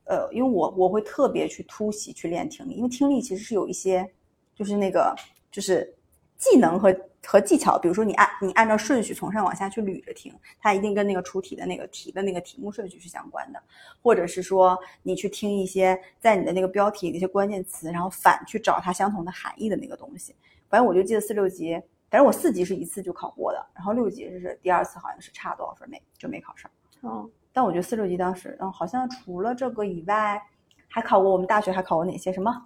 [0.04, 4.06] 呃，因为我我会特别去突袭去练听力，因为听力其实是有一些
[4.54, 5.14] 就是那个
[5.50, 5.94] 就是
[6.36, 6.94] 技能和
[7.26, 13.62] 和技巧，比如说你按你按照顺序从上往下去捋着听，它一定跟那个出题的那个题的那个题目顺序是相关的，
[14.02, 20.34] 或者是说你去听一些在你的那个标题里的一些关键词，然后反去找它相同的含义的那个东西。
[20.68, 21.74] 反正我就记得四六级，
[22.10, 26.70] 反正我四级是一次就考过的，然后六级是第二次好像是差多少分没就没考上。
[27.00, 30.42] 哦，但我觉得四六级当时，嗯，好像除了这个以外，
[30.88, 32.64] 还考过我们大学还考过哪些什么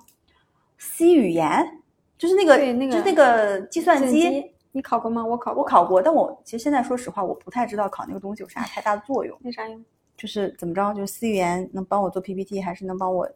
[0.79, 1.83] C 语言，
[2.19, 5.25] 就是那个那个就是那个计算机，你考过吗？
[5.25, 9.37] 我考过，我考过，但我其实现在说实话，我不太知道考那个东西有啥太大的作用。
[9.43, 9.85] 没啥用。
[10.17, 13.29] 就是怎么着，就是思源能帮我做 PPT，还是能帮我？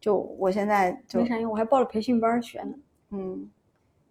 [0.00, 2.74] 就我现在就没啥用，我还报了培训班学呢。
[3.10, 3.50] 嗯，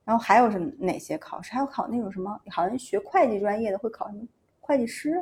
[0.06, 1.52] 然后还有什么哪些考试？
[1.54, 4.24] 还有考那种什么，好像学会计专业的会考什么
[4.60, 5.22] 会计师，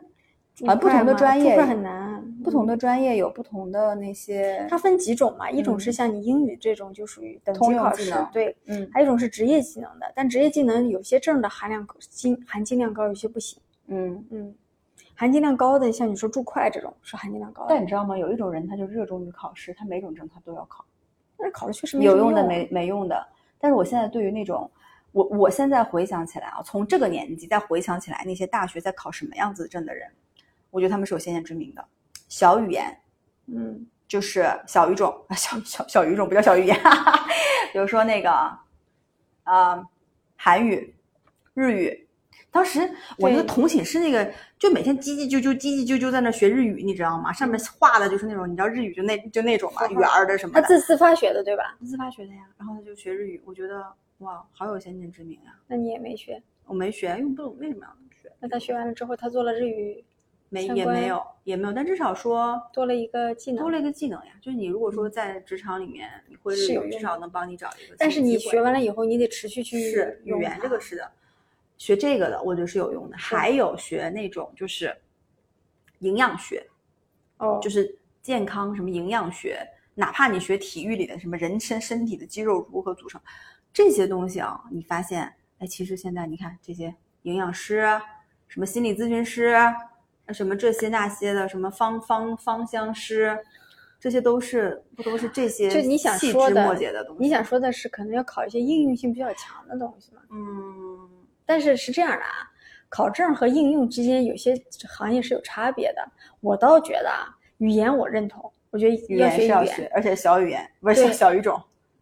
[0.62, 4.66] 好像不同的专业会很难，不同的专业有不同的那些。
[4.70, 5.52] 它分几种嘛？
[5.52, 13.62] 一种是嗯像你英语这种就属于等通级考试对，嗯还有一种是职业技能的，但职业技能有些证的含量金含金量高，有些不行。
[13.88, 14.56] 嗯，嗯，
[15.16, 18.18] 含金量高的，像你说注会这种是含金量高的，但你知道吗？
[18.18, 20.86] 有一种人他就热衷于考试，他每种证他都要考。
[21.38, 23.28] 但是考的确实没有用的没没用的。
[23.60, 24.70] 但是我现在对于那种，
[25.12, 30.10] 我我现在回想起来啊，从这个年纪再回想起来，那些大学在考什么样子证的人，
[30.70, 31.86] 我觉得他们是有先见之明的。
[32.30, 32.98] 小语言
[33.48, 37.28] 嗯就是小语种，啊 小小小语种不叫小语言，哈哈，
[37.74, 38.30] 比如说那个，
[39.44, 39.84] 啊、
[40.36, 40.96] 韩语、
[41.54, 42.07] 日语。
[42.50, 42.80] 当时
[43.20, 47.32] 我那个同寝室那个，就每天叽叽啾啾、叽叽啾啾在那学日语，你知道吗？
[47.32, 50.62] 上面画的就是那种，你知道日语就那就那种嘛，圆儿的什么的。
[50.62, 51.78] 他自自发学的对吧？
[51.86, 53.86] 自发学的呀，然后他就学日语，我觉得
[54.20, 55.54] 哇，好有先见之明啊！
[55.68, 57.90] 那你也没学，我没学，因为不懂为什么要
[58.22, 60.04] 学，那他学完了之后，他做了日语，
[60.50, 64.32] 没也没有也没有，但至少说多了一个技能，多了一个技能呀。
[64.42, 67.96] 就是你如果说在职场里面你会日语，至少能帮你找一个。
[68.00, 71.12] 但是你学完了以后，你得持续去是语言这个是的，
[71.78, 73.18] 学这个的我觉得是有用的。
[73.18, 74.96] 还有学那种就是
[76.00, 76.66] 营养学，
[77.38, 79.60] 哦，就是健康什么营养学，
[79.96, 83.20] 哪怕你学体育里的什么人身身体的肌肉如何组成，
[83.72, 88.02] 这些东西啊，你发现，哎，其实现在你看这些营养师啊，
[88.48, 89.74] 什么心理咨询师啊，
[90.30, 93.38] 什么这些那些的，什么芳芳芳香师，
[94.00, 97.24] 这些都是不都是这些就你想细说的枝末节的东西？
[97.24, 100.22] 你想说的是，可能要考一些应用性比较强的东西嘛？
[100.30, 101.10] 嗯，
[101.48, 102.46] 但是是这样的啊，
[102.90, 104.56] 考证和应用之间有些
[104.88, 106.08] 行业是有差别的。
[106.42, 111.60] 我倒觉得啊，语言我认同，我觉得语言要学语言，是要学，而且小语言不是小语种，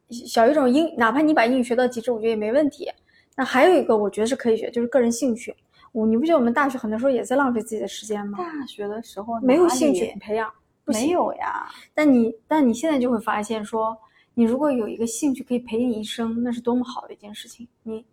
[0.09, 2.91] 小语种英，哪怕你把英语学到极致，我觉得也没问题。
[3.35, 5.55] 那还有一个我觉得是可以学，就是个人兴趣。
[5.91, 8.37] 我你不觉得我们大学很多时候也在浪费自己的时间吗？
[8.37, 10.51] 大学的时候没有兴趣培养，
[10.83, 11.11] 不没。
[11.11, 13.97] 有呀，但你但你现在就会发现说，
[14.33, 17.65] 你如果有一个兴趣可以陪你一生，那是多么好的一件事情。
[17.83, 18.05] 你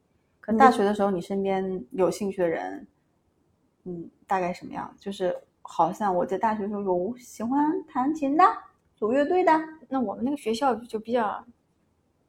[0.42, 2.84] 可大学的时候，你身边有兴趣的人，
[3.84, 4.92] 嗯，大概什么样？
[4.98, 8.44] 就是好像我在大学的时候有喜欢弹琴的，
[8.96, 9.52] 组乐队的，
[9.88, 11.42] 那我们那个学校就比较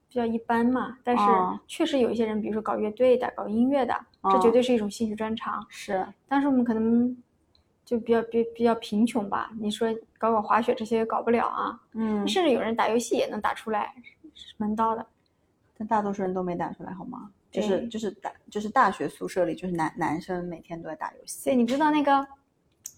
[0.07, 5.65] 比较一般嘛，但是哦确实有一些人，比如说搞乐队的、搞音乐的，这哦绝对是一种兴趣专长。
[5.69, 7.17] 是但是我们可能
[7.83, 9.51] 就比较比比较贫穷吧。
[9.59, 9.87] 你说
[10.19, 13.91] 搞搞滑雪这些也搞不了啊，嗯，甚至有人打游戏也能打出来，
[14.35, 15.03] 是门道的。
[15.75, 17.31] 但大多数人都没打出来，好吗？
[17.53, 22.27] 就是就是大就是大学宿舍里，就是男男生每天都在打游戏所以你知道那个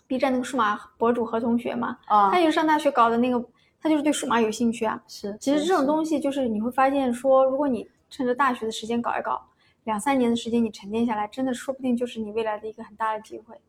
[0.08, 1.98] B 站那个数码博主何同学吗？
[2.06, 3.46] 啊他就是上大学搞的那个，
[3.82, 5.04] 他就是对数码有兴趣啊。
[5.08, 9.46] 是，其实这种，东西就是你会发现说，如果你趁着大学的时间搞一搞，
[9.84, 13.60] 两三年的时间你沉淀下来，真的说不定就是你未来的一个很大的机会。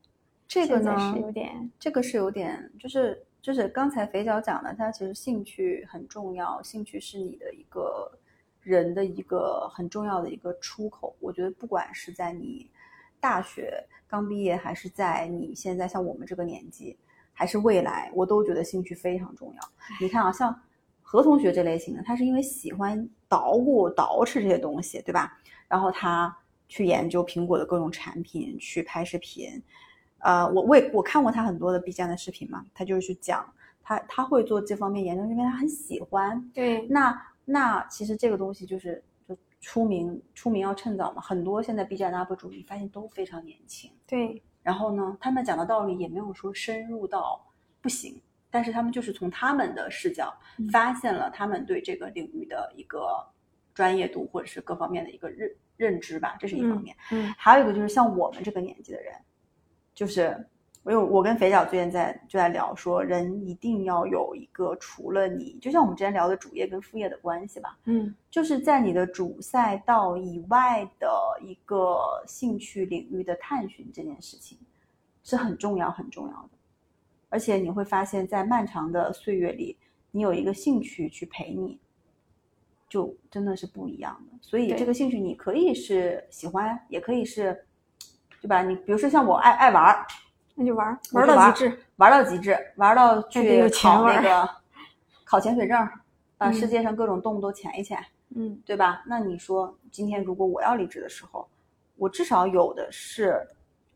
[0.46, 8.10] 这个呢是有点这个是有点，就是就是刚才肥脚讲的，他其实兴趣很重要，兴趣是你的一个
[8.66, 11.14] 人的一个很重要的一个出口。
[11.20, 12.68] 我觉得不管是在你
[13.20, 13.72] 大学
[14.08, 16.98] 刚毕业，还是在你现在像我们这个年纪，
[17.32, 19.60] 还是未来，我都觉得兴趣非常重要。
[20.00, 20.60] 你看啊，像
[21.00, 25.38] 何同学这类型的，他是因为喜欢捣鼓、捯饬这些东西，对吧？
[25.68, 26.36] 然后他
[26.68, 29.62] 去研究苹果的各种产品，去拍视频。
[30.18, 33.48] 呃，我我也我看过他很多的 B 站的视频嘛，他就是去讲
[33.82, 36.50] 他他会做这方面研究，因为他很喜欢。
[36.52, 44.42] 对那那其实这个东西就是就出名出名要趁早嘛，很多现在 B 站的 UP 主你发现都非常年轻，对。
[44.62, 47.40] 然后呢，他们讲的道理也没有说深入到
[47.80, 50.68] 不行，但是他们就是从他们的视角嗯。
[50.70, 53.24] 发现了他们对这个领域的一个
[53.72, 56.96] 专业度或者是各方面的一个认认知吧，这是一方面。
[57.12, 57.32] 嗯。
[57.38, 59.14] 还有一个就是像我们这个年纪的人，
[59.94, 60.36] 就是
[60.86, 71.10] 我有我跟肥脚最近在就在聊说，人一定要有一个除了你，就像我们之前聊的主业跟副业的关系吧，嗯就是在你的主赛道以外的
[71.42, 74.56] 一个兴趣领域的探寻这件事情，
[75.24, 76.50] 是很重要很重要的。
[77.30, 79.76] 而且你会发现在漫长的岁月里，
[80.12, 81.80] 你有一个兴趣去陪你，
[82.88, 84.38] 就真的是不一样的。
[84.40, 87.66] 所以这个兴趣你可以是喜欢，也可以是，
[88.40, 88.62] 对吧？
[88.62, 90.06] 你比如说像我爱爱玩儿，
[90.56, 91.78] 那就玩儿玩玩到极致。
[91.96, 94.48] 玩到极致，玩到去考那个
[95.24, 95.88] 考潜水证，
[96.38, 98.02] 把嗯世界上各种动物都潜一潜。
[98.34, 99.02] 嗯对吧？
[99.06, 101.46] 那你说今天如果我要离职的时候，
[101.96, 103.40] 我至少有的是，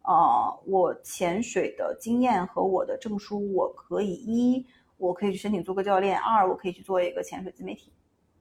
[0.03, 4.65] 呃，我潜水的经验和我的证书，我可以一，
[4.99, 7.91] 我可以去申请做个教练；二，我可以去做一个潜水自媒体，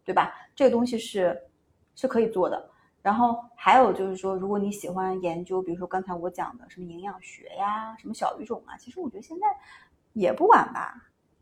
[0.06, 0.32] 对吧？
[0.56, 1.42] 这个东西是
[1.96, 2.70] 是可以做的。
[3.02, 9.46] 然后还有就是说，如果你喜欢研究，比如说刚才我讲的什么营养学呀，什么小语种啊，其实我觉得现在
[10.14, 10.94] 也不晚吧，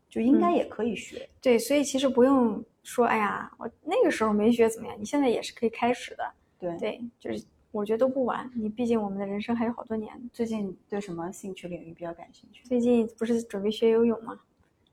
[0.10, 1.28] 就应该嗯也可以学。
[1.42, 6.24] 对，所以其实不用说，哎呀，我那个时候没学怎么样，你现在也是可以开始的。
[6.60, 8.50] 对，对，就是我觉得都不晚。
[8.56, 10.14] 你毕竟我们的人生还有好多年。
[10.32, 12.64] 最近对什么兴趣领域比较感兴趣？
[12.66, 14.40] 最近不是准备学游泳吗？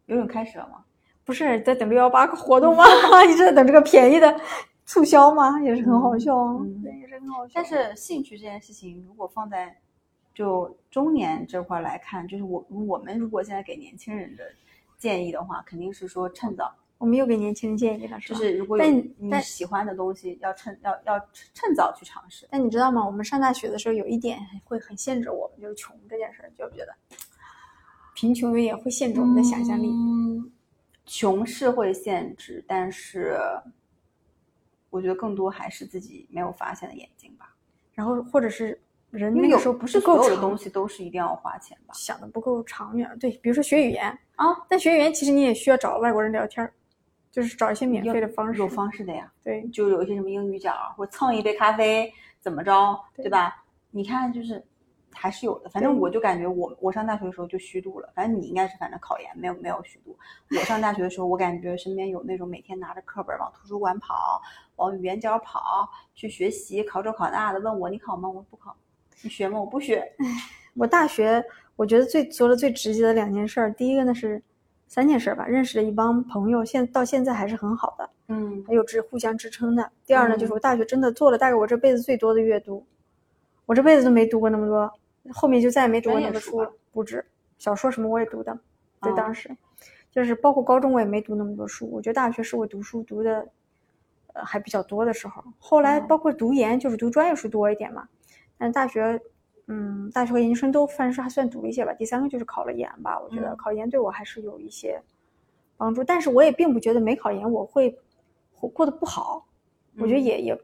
[0.07, 0.85] 游泳开始了吗？
[1.25, 2.85] 不是在等六幺八活动吗？
[3.29, 4.41] 一直在等这个便宜的
[4.87, 5.61] 促销吗？
[5.61, 7.53] 也是很好笑，嗯对，也是很好笑。
[7.55, 9.77] 但是兴趣这件事情，如果放在
[10.35, 14.45] 就中年这块儿来看，就是我我们如果现在给年轻人的
[14.99, 18.41] 建议的话，肯定是说趁早，我们又给年轻人建议了，是就？
[18.41, 21.19] 是如果有但你但喜欢的东西，要趁要要
[21.55, 22.47] 趁早去尝试。
[22.51, 23.05] 但你知道吗？
[23.05, 26.93] 我们上大学的时候有一点会很限制我们，就是穷这件事儿，觉不觉得？
[28.15, 29.89] 贫穷也会限制我们的想象力。
[29.89, 30.51] 嗯，
[31.05, 33.39] 穷是会限制，但是
[34.95, 37.53] 我觉得更多还是自己没有发现的眼睛吧。
[37.95, 38.81] 然后或者是
[39.11, 41.93] 人有那个时候不是够有的东西都是一定要花钱吧？
[41.95, 43.11] 想的不够长远。
[43.19, 46.73] 对，比如说学语言啊，但学语言其实你也需要找外国人聊天儿，
[47.33, 48.61] 就是找一些免费的方式。
[48.61, 49.33] 有方式的呀。
[49.43, 53.65] 对，就有一些什么英语角，或蹭一杯咖啡，怎么着，对对吧？
[53.91, 54.65] 你看，就是
[55.13, 55.69] 还是有的。
[55.71, 60.17] 反正我就感觉我我上大学的时候就虚度了，反正你应该是反正考研没有没有虚度。
[60.51, 64.43] 我上大学的时候，我感觉身边有那种每天拿着课本往图书馆跑，
[64.77, 68.29] 往语言角跑去学习，考这考那的，问我你考吗？
[68.29, 68.75] 我说不考。
[69.23, 69.59] 你学吗？
[69.61, 70.13] 我不学。
[70.77, 71.45] 我大学
[71.77, 74.43] 我觉得最做的最直接的两件事儿，第一个呢是
[74.89, 79.91] 三件事儿吧，认识了一帮朋友，现到现在还是很好的，嗯还有支互相支撑的。
[80.05, 82.85] 第二呢，嗯就是我大学真的做了大概我这辈子最多的阅读，
[83.67, 84.93] 我这辈子都没读过那么多，
[85.33, 87.25] 后面就再也没读过那么多书了，不止
[87.57, 88.53] 小说什么我也读的，
[89.01, 89.57] 在哦当时，
[90.11, 93.47] 就是包括高中我也没读那么多书，我觉得大学是我读书读的，
[94.35, 95.43] 呃还比较多的时候。
[95.59, 98.07] 后来哦包括读研，就是读专业书多一点嘛，
[98.59, 99.19] 但大学。
[99.67, 101.95] 嗯，大学和研究生都算是还算读一些吧。
[101.95, 105.01] 第三个就是考了研吧，我觉得嗯考研对我还是有一些
[105.79, 107.99] 帮助，但是我也并不觉得没考研我会
[108.53, 109.47] 会过得不好，
[109.97, 110.61] 我觉得嗯也也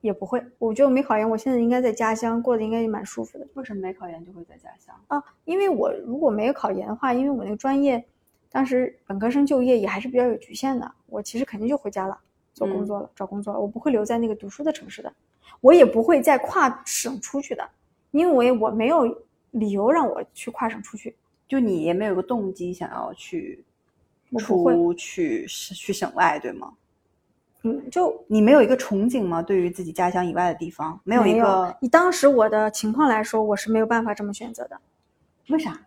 [0.00, 0.42] 也不会。
[0.56, 4.98] 我觉得我没考研，我现在应该在家乡过得应该也蛮舒服的为什么没考研就会在家乡？
[5.08, 5.22] 啊。
[5.44, 8.02] 因为我如果没有考研的话，因为我那个专业
[8.50, 12.18] 当时本科生就业也还是比较有局限的，我其实肯定就回家了，
[12.58, 15.12] 做工嗯作了，找工作了，我不会留在那个读书的城市的，
[15.60, 17.68] 我也不会再跨省出去的，
[18.10, 21.14] 因为我没有理由让我去跨省出去。
[21.46, 23.64] 就你也没有个动机想要去
[24.38, 26.72] 出去去省外，对吗？
[27.62, 29.40] 嗯，就你没有一个憧憬吗？
[29.40, 34.78] 对于自己家乡以外的地方，没有一个以当时我的情况来说，我是没有办法这么选择的。
[35.48, 35.80] 为啥？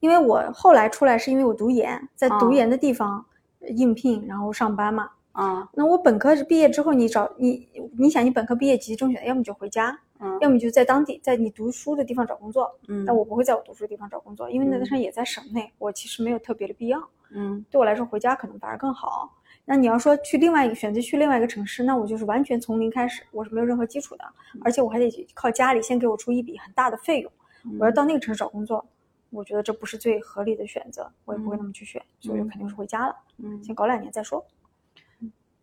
[0.00, 3.24] 因为我后来出来是因为我读研，在读哦研的地方
[3.60, 5.10] 应聘，然后上班嘛。
[5.36, 7.68] 啊，那我本科是毕业之后，你找你，
[7.98, 12.74] 你想你本科毕业集中选，要么就回家，嗯要么就在当地，在你读书的地方找工作。
[12.88, 16.98] 嗯，但我不会在我读书的地方找工作，因为那嗯个上也在省内，我其实没有特别的必要。
[17.32, 19.30] 嗯对我来说，回家可能反而更好。
[19.66, 24.24] 那你要说去另外一个选择去另外一个城市，那我就是完全从零开始，我是没有任何基础的，
[24.64, 27.30] 而且我还得靠家里先给我出一笔很大的费用。
[27.78, 28.82] 我要到那个城市找工作，
[29.28, 34.42] 我觉得这不是最合理的选择，我也不会那么去选，所以我就肯定是回家了，嗯，先搞两年再说。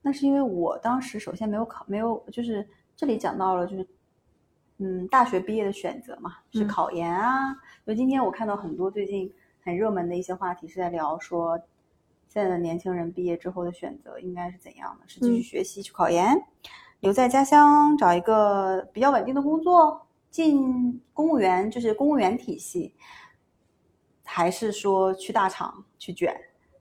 [0.05, 3.87] 那是因为我当时首先没有考，没有就是这里讲到了就是，
[4.77, 7.55] 嗯，大学毕业的选择嘛，是嗯考研啊。
[7.87, 11.57] 就今天我看到很多最近很热门的一些话题是在聊说，
[12.27, 15.07] 现在的年轻人毕业之后的选择应该是怎样的？
[15.07, 16.35] 是继续嗯学习去考研，
[16.99, 22.93] 留在家乡找一个比较稳定的工作，进公务员，就是公务员体系，
[24.25, 26.35] 还是说去大厂去卷，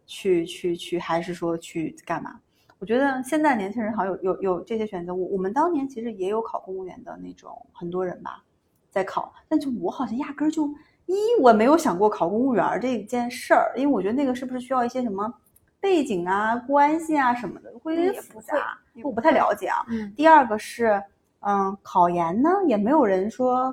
[0.06, 2.40] 去去去，还是说去干嘛？
[2.82, 5.14] 我觉得现在年轻人好像有有有这些选择。
[5.14, 8.42] 我我们当年其实也有考公务员的那种很多人吧，
[8.90, 10.66] 在考，但就我好像压根儿就
[11.06, 15.33] 一我没有想过考公务员这件事儿，因为我觉得那个是不是需要一些什么
[15.78, 19.87] 背景啊、关系啊什么的，会有点复杂，我不太了解啊。
[19.88, 21.00] 嗯第二个是，
[21.38, 23.72] 嗯，考研呢也没有人说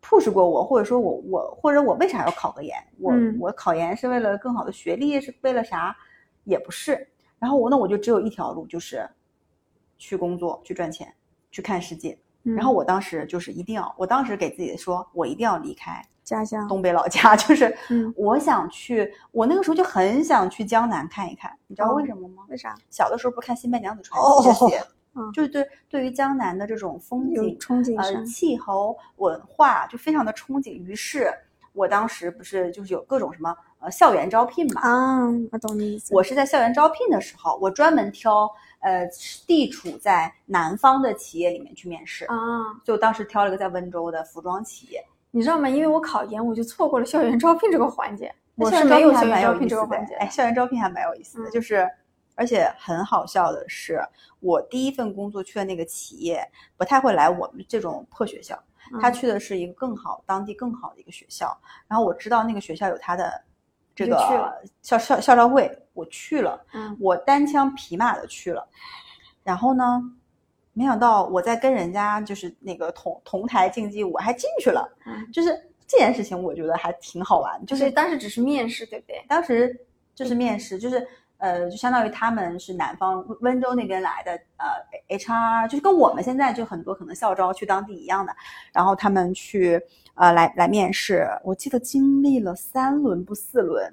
[0.00, 2.76] push 过我，或者说我我或者我为啥要考个研？
[3.00, 5.96] 我、嗯我考研是为了更好的学历，是为了啥？
[6.44, 7.08] 也不是。
[7.42, 9.04] 然后我那我就只有一条路，就是
[9.98, 11.12] 去工作、去赚钱、
[11.50, 12.16] 去看世界。
[12.44, 22.44] 嗯然后我当时就是一定要，我当时给自己说，我一定要离开家乡，东北老家， 就是嗯我想去，我那个时候就很想去江南看一看，你知道哦为什么吗？
[22.48, 22.76] 为啥？
[22.90, 24.84] 小的时候不看《新白娘子传哦奇》这些，
[25.16, 30.70] 嗯就是对对于江南的这种风景、呃憧憬呃，气候、文化，就非常的憧憬。
[30.70, 31.28] 于是，
[31.72, 36.14] 我当时不是就是有各种什么呃校园招聘嘛，啊，我懂你意思。
[36.14, 38.50] 我是在校园招聘的时候，我专门挑
[38.80, 39.06] 呃
[39.46, 42.36] 地处在南方的企业里面去面试，啊，
[42.84, 45.04] 所以我当时挑了一个在温州的服装企业。
[45.30, 45.66] 你知道吗？
[45.66, 48.30] 因为我考研，我就错过了校园招聘这个环节。
[48.54, 50.20] 我校是没有校园招聘这个环节的。
[50.20, 51.88] 哎，校园招聘还蛮有意思的，嗯就是
[52.34, 53.98] 而且很好笑的是，
[54.40, 56.46] 我第一份工作去的那个企业
[56.76, 58.62] 不太会来我们这种破学校，
[59.00, 61.56] 他嗯去的是一个更好、当地更好的一个学校。
[61.88, 63.42] 然后我知道那个学校有他的
[63.94, 64.16] 这个
[64.82, 68.66] 校校校招会，我去了，嗯我单枪匹马的去了。
[69.44, 70.02] 然后呢，
[70.72, 74.88] 没想到我在跟人家就是那个同同台竞技，我还进去了。
[75.04, 75.50] 嗯，就是
[75.86, 79.24] 这件事情，我觉得还挺好玩，就就是是当时只是面试，对不对？
[79.28, 79.78] 当时
[80.14, 81.06] 就是面试，就是
[81.42, 88.32] 呃，就相当于他们是南方温州那边来的呃 HR，就是跟我们现在就很多可能校招去当地一样的，
[88.72, 89.80] 然后他们去
[90.14, 93.92] 呃来来面试，我记得经历了三轮不四轮，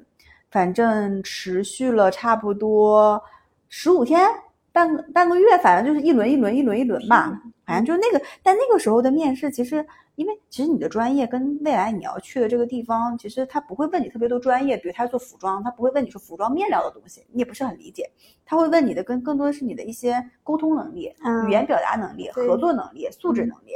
[0.51, 3.19] 反正持续了差不多
[3.67, 4.29] 十五天。
[4.71, 8.25] 半个半个月，反正就是一轮一轮一轮一轮吧，反正就是那个。
[8.41, 18.09] 但那个时候的面试，其实因为其实你的专业跟未来你要去的这个地方，其实他不会问你特别多专业，比如他是做服装，他不会问你说服装面料的东西，你也不是很理解，
[18.43, 23.73] 他会问你的更更多的是你的一些沟通能力、嗯语言表达能力、合作能力、素质能力，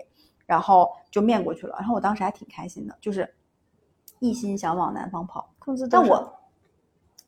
[0.47, 1.75] 然后就面过去了。
[1.77, 3.31] 然后我当时还挺开心的，就是
[4.19, 5.87] 一心想往南方跑，工资。
[5.87, 6.39] 但我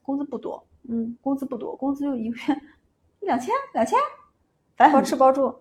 [0.01, 2.61] 工资不多，嗯，工资不多，工资就一个月
[3.21, 3.97] 一两千两千，
[4.75, 5.53] 反正包吃包住，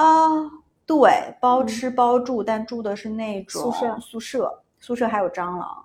[0.00, 0.50] 啊，
[0.86, 5.84] 对，包嗯吃包住，但住的是那种宿舍宿舍，宿舍还有蟑螂。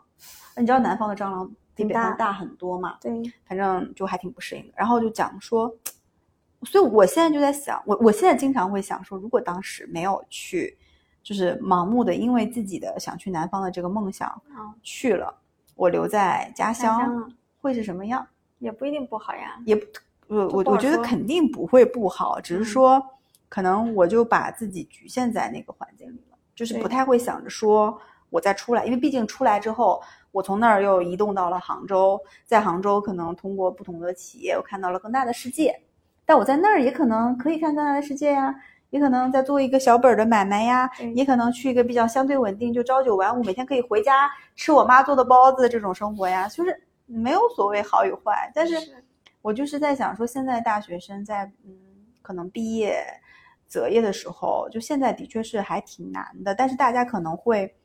[0.55, 2.97] 你知道南方的蟑螂比北方大很多嘛？
[3.01, 3.11] 对，
[3.45, 4.73] 反正就还挺不适应的。
[4.77, 5.69] 然后就讲说，
[6.63, 10.77] 所以我现在就在想，我我现在经常会想说，如果当时没有去，
[11.21, 15.35] 就是盲目的因为自己的想去南方的这个梦想啊，去了，
[15.75, 18.25] 我留在家乡乡会是什么样？
[18.59, 19.59] 也不一定不好呀。
[19.65, 19.85] 也不，
[20.27, 23.05] 我我我觉得肯定不会不好，只是嗯说
[23.55, 27.97] 可能我就把自己局限在那个环境里了，就是不太会想着说
[28.29, 30.03] 我再出来，因为毕竟出来之后，
[30.33, 35.73] 我从那儿又移动到了杭州，在杭州可能通过不同的企业，我看到了更大的世界，
[36.25, 38.53] 但我在那儿也可能可以看更大的世界呀。
[38.89, 48.51] 也可能在做一个小本儿的买卖呀，也可能去一个比较相对稳定，就朝九晚五，每天可以回家吃我妈做的包子这种生活呀，就是没有所谓好与坏。
[48.53, 48.75] 但是
[49.41, 51.73] 我就是在想说，现在大学生在嗯，
[52.21, 53.03] 可能毕业
[53.67, 57.75] 择业的时候，就现在的确是还挺难的，但是大家可能会，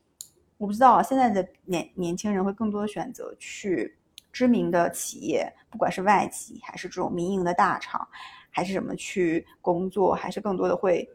[0.59, 3.97] 我不知道现在的年年轻人会更多的选择去
[4.33, 8.07] 知名的企业，不管是外企还是这种民营的大厂，
[8.51, 11.09] 还是什么去工作，还是更多的会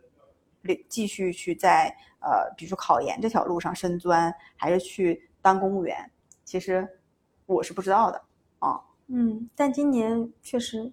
[0.89, 6.11] 继续去在呃，比如说考研这条路上深钻，还是去当公务员，
[6.43, 6.87] 其实
[7.45, 8.21] 我是不知道的
[8.59, 8.81] 啊。
[9.07, 10.91] 嗯，但今年确实，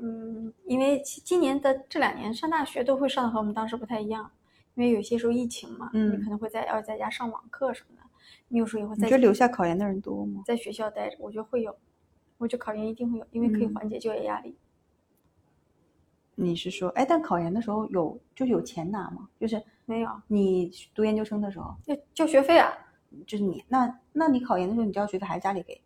[0.00, 4.30] 嗯，因为今年的这两年上大学都会上的和我们当时不太一样，
[4.74, 8.02] 因为有些时候疫情嘛，嗯你可能会在要在家上网课什么的，
[8.48, 10.42] 你有时候也会在你觉得留下考研的人多吗？
[10.46, 11.76] 在学校待着，我觉得会有，
[12.38, 14.56] 我觉得考研一定会有，因为可以嗯缓解就业压力。
[16.36, 19.28] 你是说，哎，但考研的时候有就是有钱拿吗？
[19.40, 22.72] 就是没有，你读研究生的时候，要交学费啊
[23.26, 25.80] 就是你那那你考研的时候，你交学费还是家里给给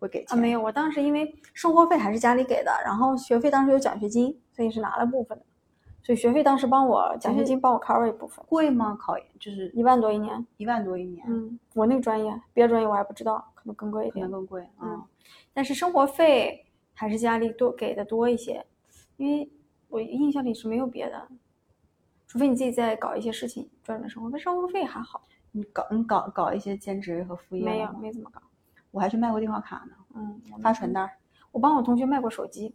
[0.00, 0.34] 会给啊？
[0.34, 5.44] 没有，我当时因为生活费还是家里给的，然后学费当时有奖学金，所以是拿了部分的，
[6.02, 8.96] 所以学费当时帮我奖学金帮我 cover 一部分，贵吗？
[8.98, 10.44] 考研就是一万多一年。
[10.56, 14.40] 一万多一年，嗯，我那个专业，别的专业我还不知道，可能更贵一点可能。
[14.40, 14.82] 更贵啊。
[14.82, 15.04] 嗯
[15.52, 18.64] 但是生活费还是家里多给的多一些，
[19.16, 19.50] 因为
[19.88, 21.28] 我印象里是没有别的，
[22.26, 25.20] 除非你自己在搞一些事情赚点生活费，生活费还好，
[25.52, 28.40] 你搞你搞搞一些兼职和副业没有没怎么搞。
[28.90, 31.10] 我还去卖过电话卡呢，嗯，发传单儿。
[31.52, 32.74] 我帮我同学卖过手机，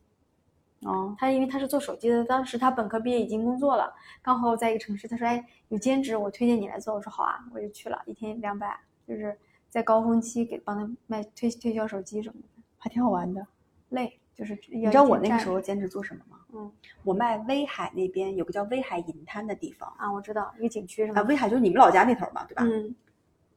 [0.82, 9.38] 哦，他因为他是做手机的，当时他本科毕业已经工作了，刚好在一个城市，他说哎有兼职，我推荐你来做，我说好啊，我就去了，一天两百，就是
[9.70, 12.48] 在高峰期给帮他卖推推销手机什么的，
[12.78, 13.46] 还挺好玩的。
[13.90, 16.40] 累，就是你你知道我那个时候兼职做什么吗？
[16.54, 16.72] 嗯
[17.04, 22.64] 我卖威海那边有个叫威海银滩的地方啊，我知道一个景区是啊，威海就是你们老家那头嘛，对吧？
[22.66, 22.96] 嗯，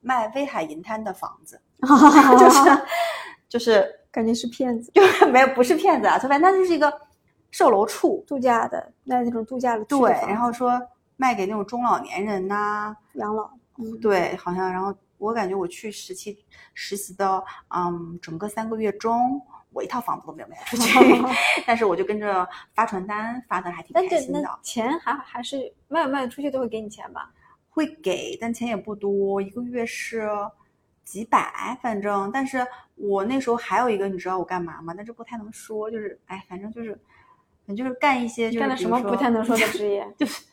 [0.01, 1.89] 卖威海银滩的房子，就
[2.39, 2.83] 就是
[3.49, 6.93] 就是感觉是骗子，就是没有不是骗子啊，就反正它就是一个
[7.51, 10.81] 售楼处，度假的那那种度假的对，然后说
[11.17, 16.39] 卖给那种中老年人呐、养老，嗯，对，好像然后我感觉我去实习
[16.75, 17.43] 实习的，
[17.75, 19.41] 嗯，整个三个月中，
[19.73, 20.99] 我一套房子都没有卖出去，
[21.67, 24.59] 但是我就跟着发传单，发的还挺开心的那。
[24.63, 27.31] 钱还还是卖不卖得出去都会给你钱吧？
[27.71, 30.29] 会给，但钱也不多，一个月是
[31.09, 32.31] 几百，反正。
[32.31, 34.93] 但是我那时候还有一个，你知道我干嘛吗？
[34.95, 36.93] 但这不太能说，就是哎，反正就是，
[37.67, 40.07] 反正就是干一些就是干了什么不太能说的职业？
[40.19, 40.45] 就是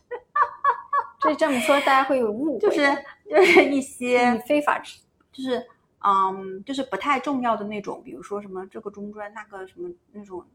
[1.20, 2.60] 这 这么说大家会有误会。
[2.60, 2.82] 就是
[3.30, 5.02] 就是一些非法职
[5.34, 5.62] 就是
[6.00, 10.46] 嗯，就是不太重要的那种，比如说什么这个中专那个什么那种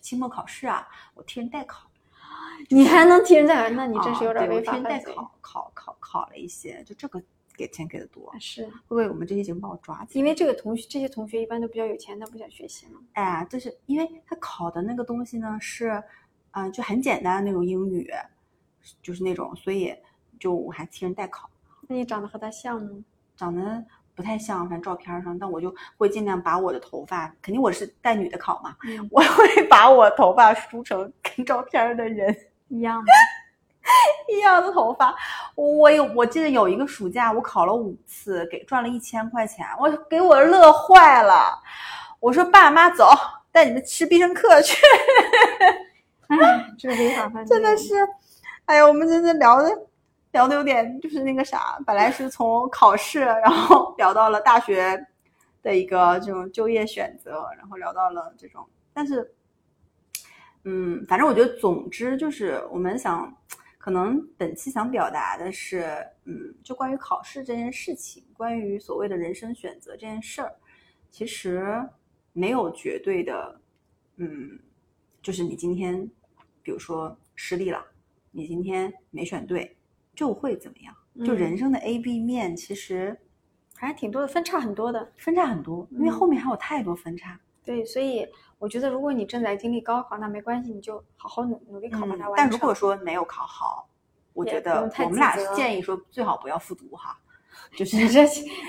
[0.00, 1.88] 期末考试啊，我替人代考。
[2.68, 5.00] 你还能替人代考，那你真是有点我替人代。
[5.00, 7.22] 考考考考了一些，就这个
[7.60, 10.20] 给钱给的多，是会不会我们这些节目把我抓起来？
[10.20, 12.98] 因为这个同学，这些同学一般都比较有钱，他不想学习嘛。
[13.12, 16.02] 哎，就是因为他考的那个东西呢是，
[16.52, 18.10] 嗯、就很简单的那种英语，
[19.02, 19.94] 就是那种，所以
[20.38, 21.50] 就我还替人代考，
[21.86, 23.04] 那你长得和他像吗？
[23.36, 23.84] 长得
[24.14, 32.34] 不太像，反正照片上，但我就会尽量把我的头发，肯定我是带女的考嘛，嗯，我会把我头发梳成跟照片的人
[32.68, 33.12] 一样的？
[34.32, 35.16] 一样的头发。
[35.60, 41.60] 我有，我记得有一个暑假，我考了五次，给赚了一千块钱，我给我乐坏了。
[42.18, 43.10] 我说爸妈走，
[43.52, 44.76] 带你们吃必胜客去。
[46.28, 46.88] 哎，这
[47.44, 47.94] 真的是，
[48.64, 49.70] 哎呀，我们真的聊的
[50.32, 55.06] 聊的有点就是那个啥，本来是从考试，然后 聊到了大学
[55.62, 59.30] 的一个这种就业选择，然后聊到了这种，但是，
[60.64, 63.34] 嗯，反正我觉得，总之就是我们想，
[63.80, 70.54] 可能本期想表达的是，嗯，就关于考试这件事情，关于所谓的人生选择这件事儿，
[71.10, 71.82] 其实
[72.34, 73.58] 没有绝对的，
[74.16, 74.58] 嗯，
[75.22, 76.06] 就是你今天，
[76.62, 77.82] 比如说失利了，
[78.30, 79.74] 你今天没选对，
[80.14, 80.94] 就会怎么样？
[81.24, 83.18] 就嗯人生的 A、B 面其实
[83.74, 85.10] 还是挺多的，分叉很多的。
[85.16, 87.40] 分叉很多，因为嗯后面还有太多分叉。
[87.70, 88.26] 对，所以
[88.58, 92.32] 我觉得，如果你正在经历高考，那没关系，你就好好努努力考，把它完成。
[92.32, 93.88] 嗯但如果说没有考好，
[94.32, 97.16] 我觉得我们俩建议说最好不要复读哈，
[97.78, 98.26] 就是你这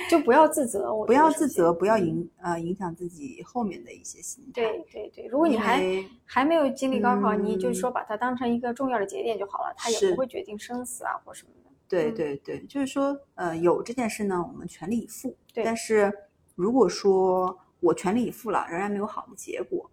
[0.07, 4.51] 就不要自责，我不要自责，不要影呃影响自己后面的一些心态。
[4.61, 5.81] 对对对，如果你还
[6.25, 11.71] 还没有经历高考，你就说把它当成一个重要的节点就好了，它也不会决定生死啊或什么的。
[11.89, 15.35] 对嗯对对，就是说，呃，有这件事呢，我们全力以赴。
[15.53, 16.11] 对但是
[16.55, 19.91] 如果说我全力以赴了，仍然没有好的结果，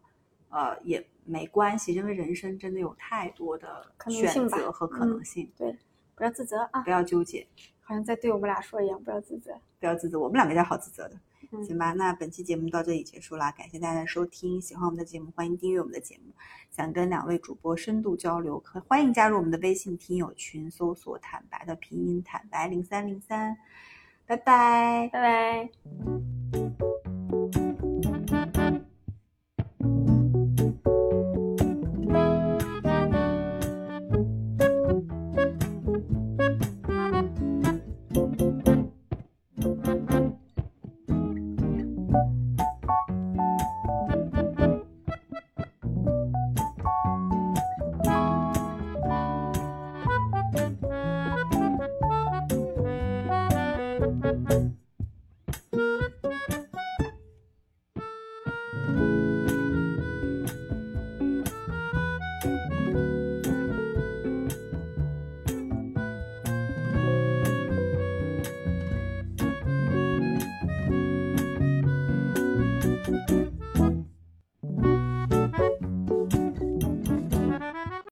[0.51, 5.51] 呃，也没关系，因为人生真的有太多的选可能性吧择和可嗯能性，
[6.15, 7.45] 不要自责啊不，要纠结，
[7.83, 9.53] 好像在对我们俩说一样，不要自责。
[9.81, 10.19] 不要自责。
[10.19, 11.17] 我们两个家好自责的，
[11.53, 11.93] 嗯行吧？
[11.93, 14.61] 那本期节目到这里结束啦，感谢大家的收听。
[14.61, 16.33] 喜欢我们的节目，欢迎订阅我们的节目。
[16.73, 23.57] 想跟两位主播深度交流，可欢迎加入我们的微信听友群，搜索“坦白”的拼音“坦白零三零三”。
[24.27, 25.09] 拜拜。
[25.13, 25.71] 拜拜。
[27.05, 27.08] 拜。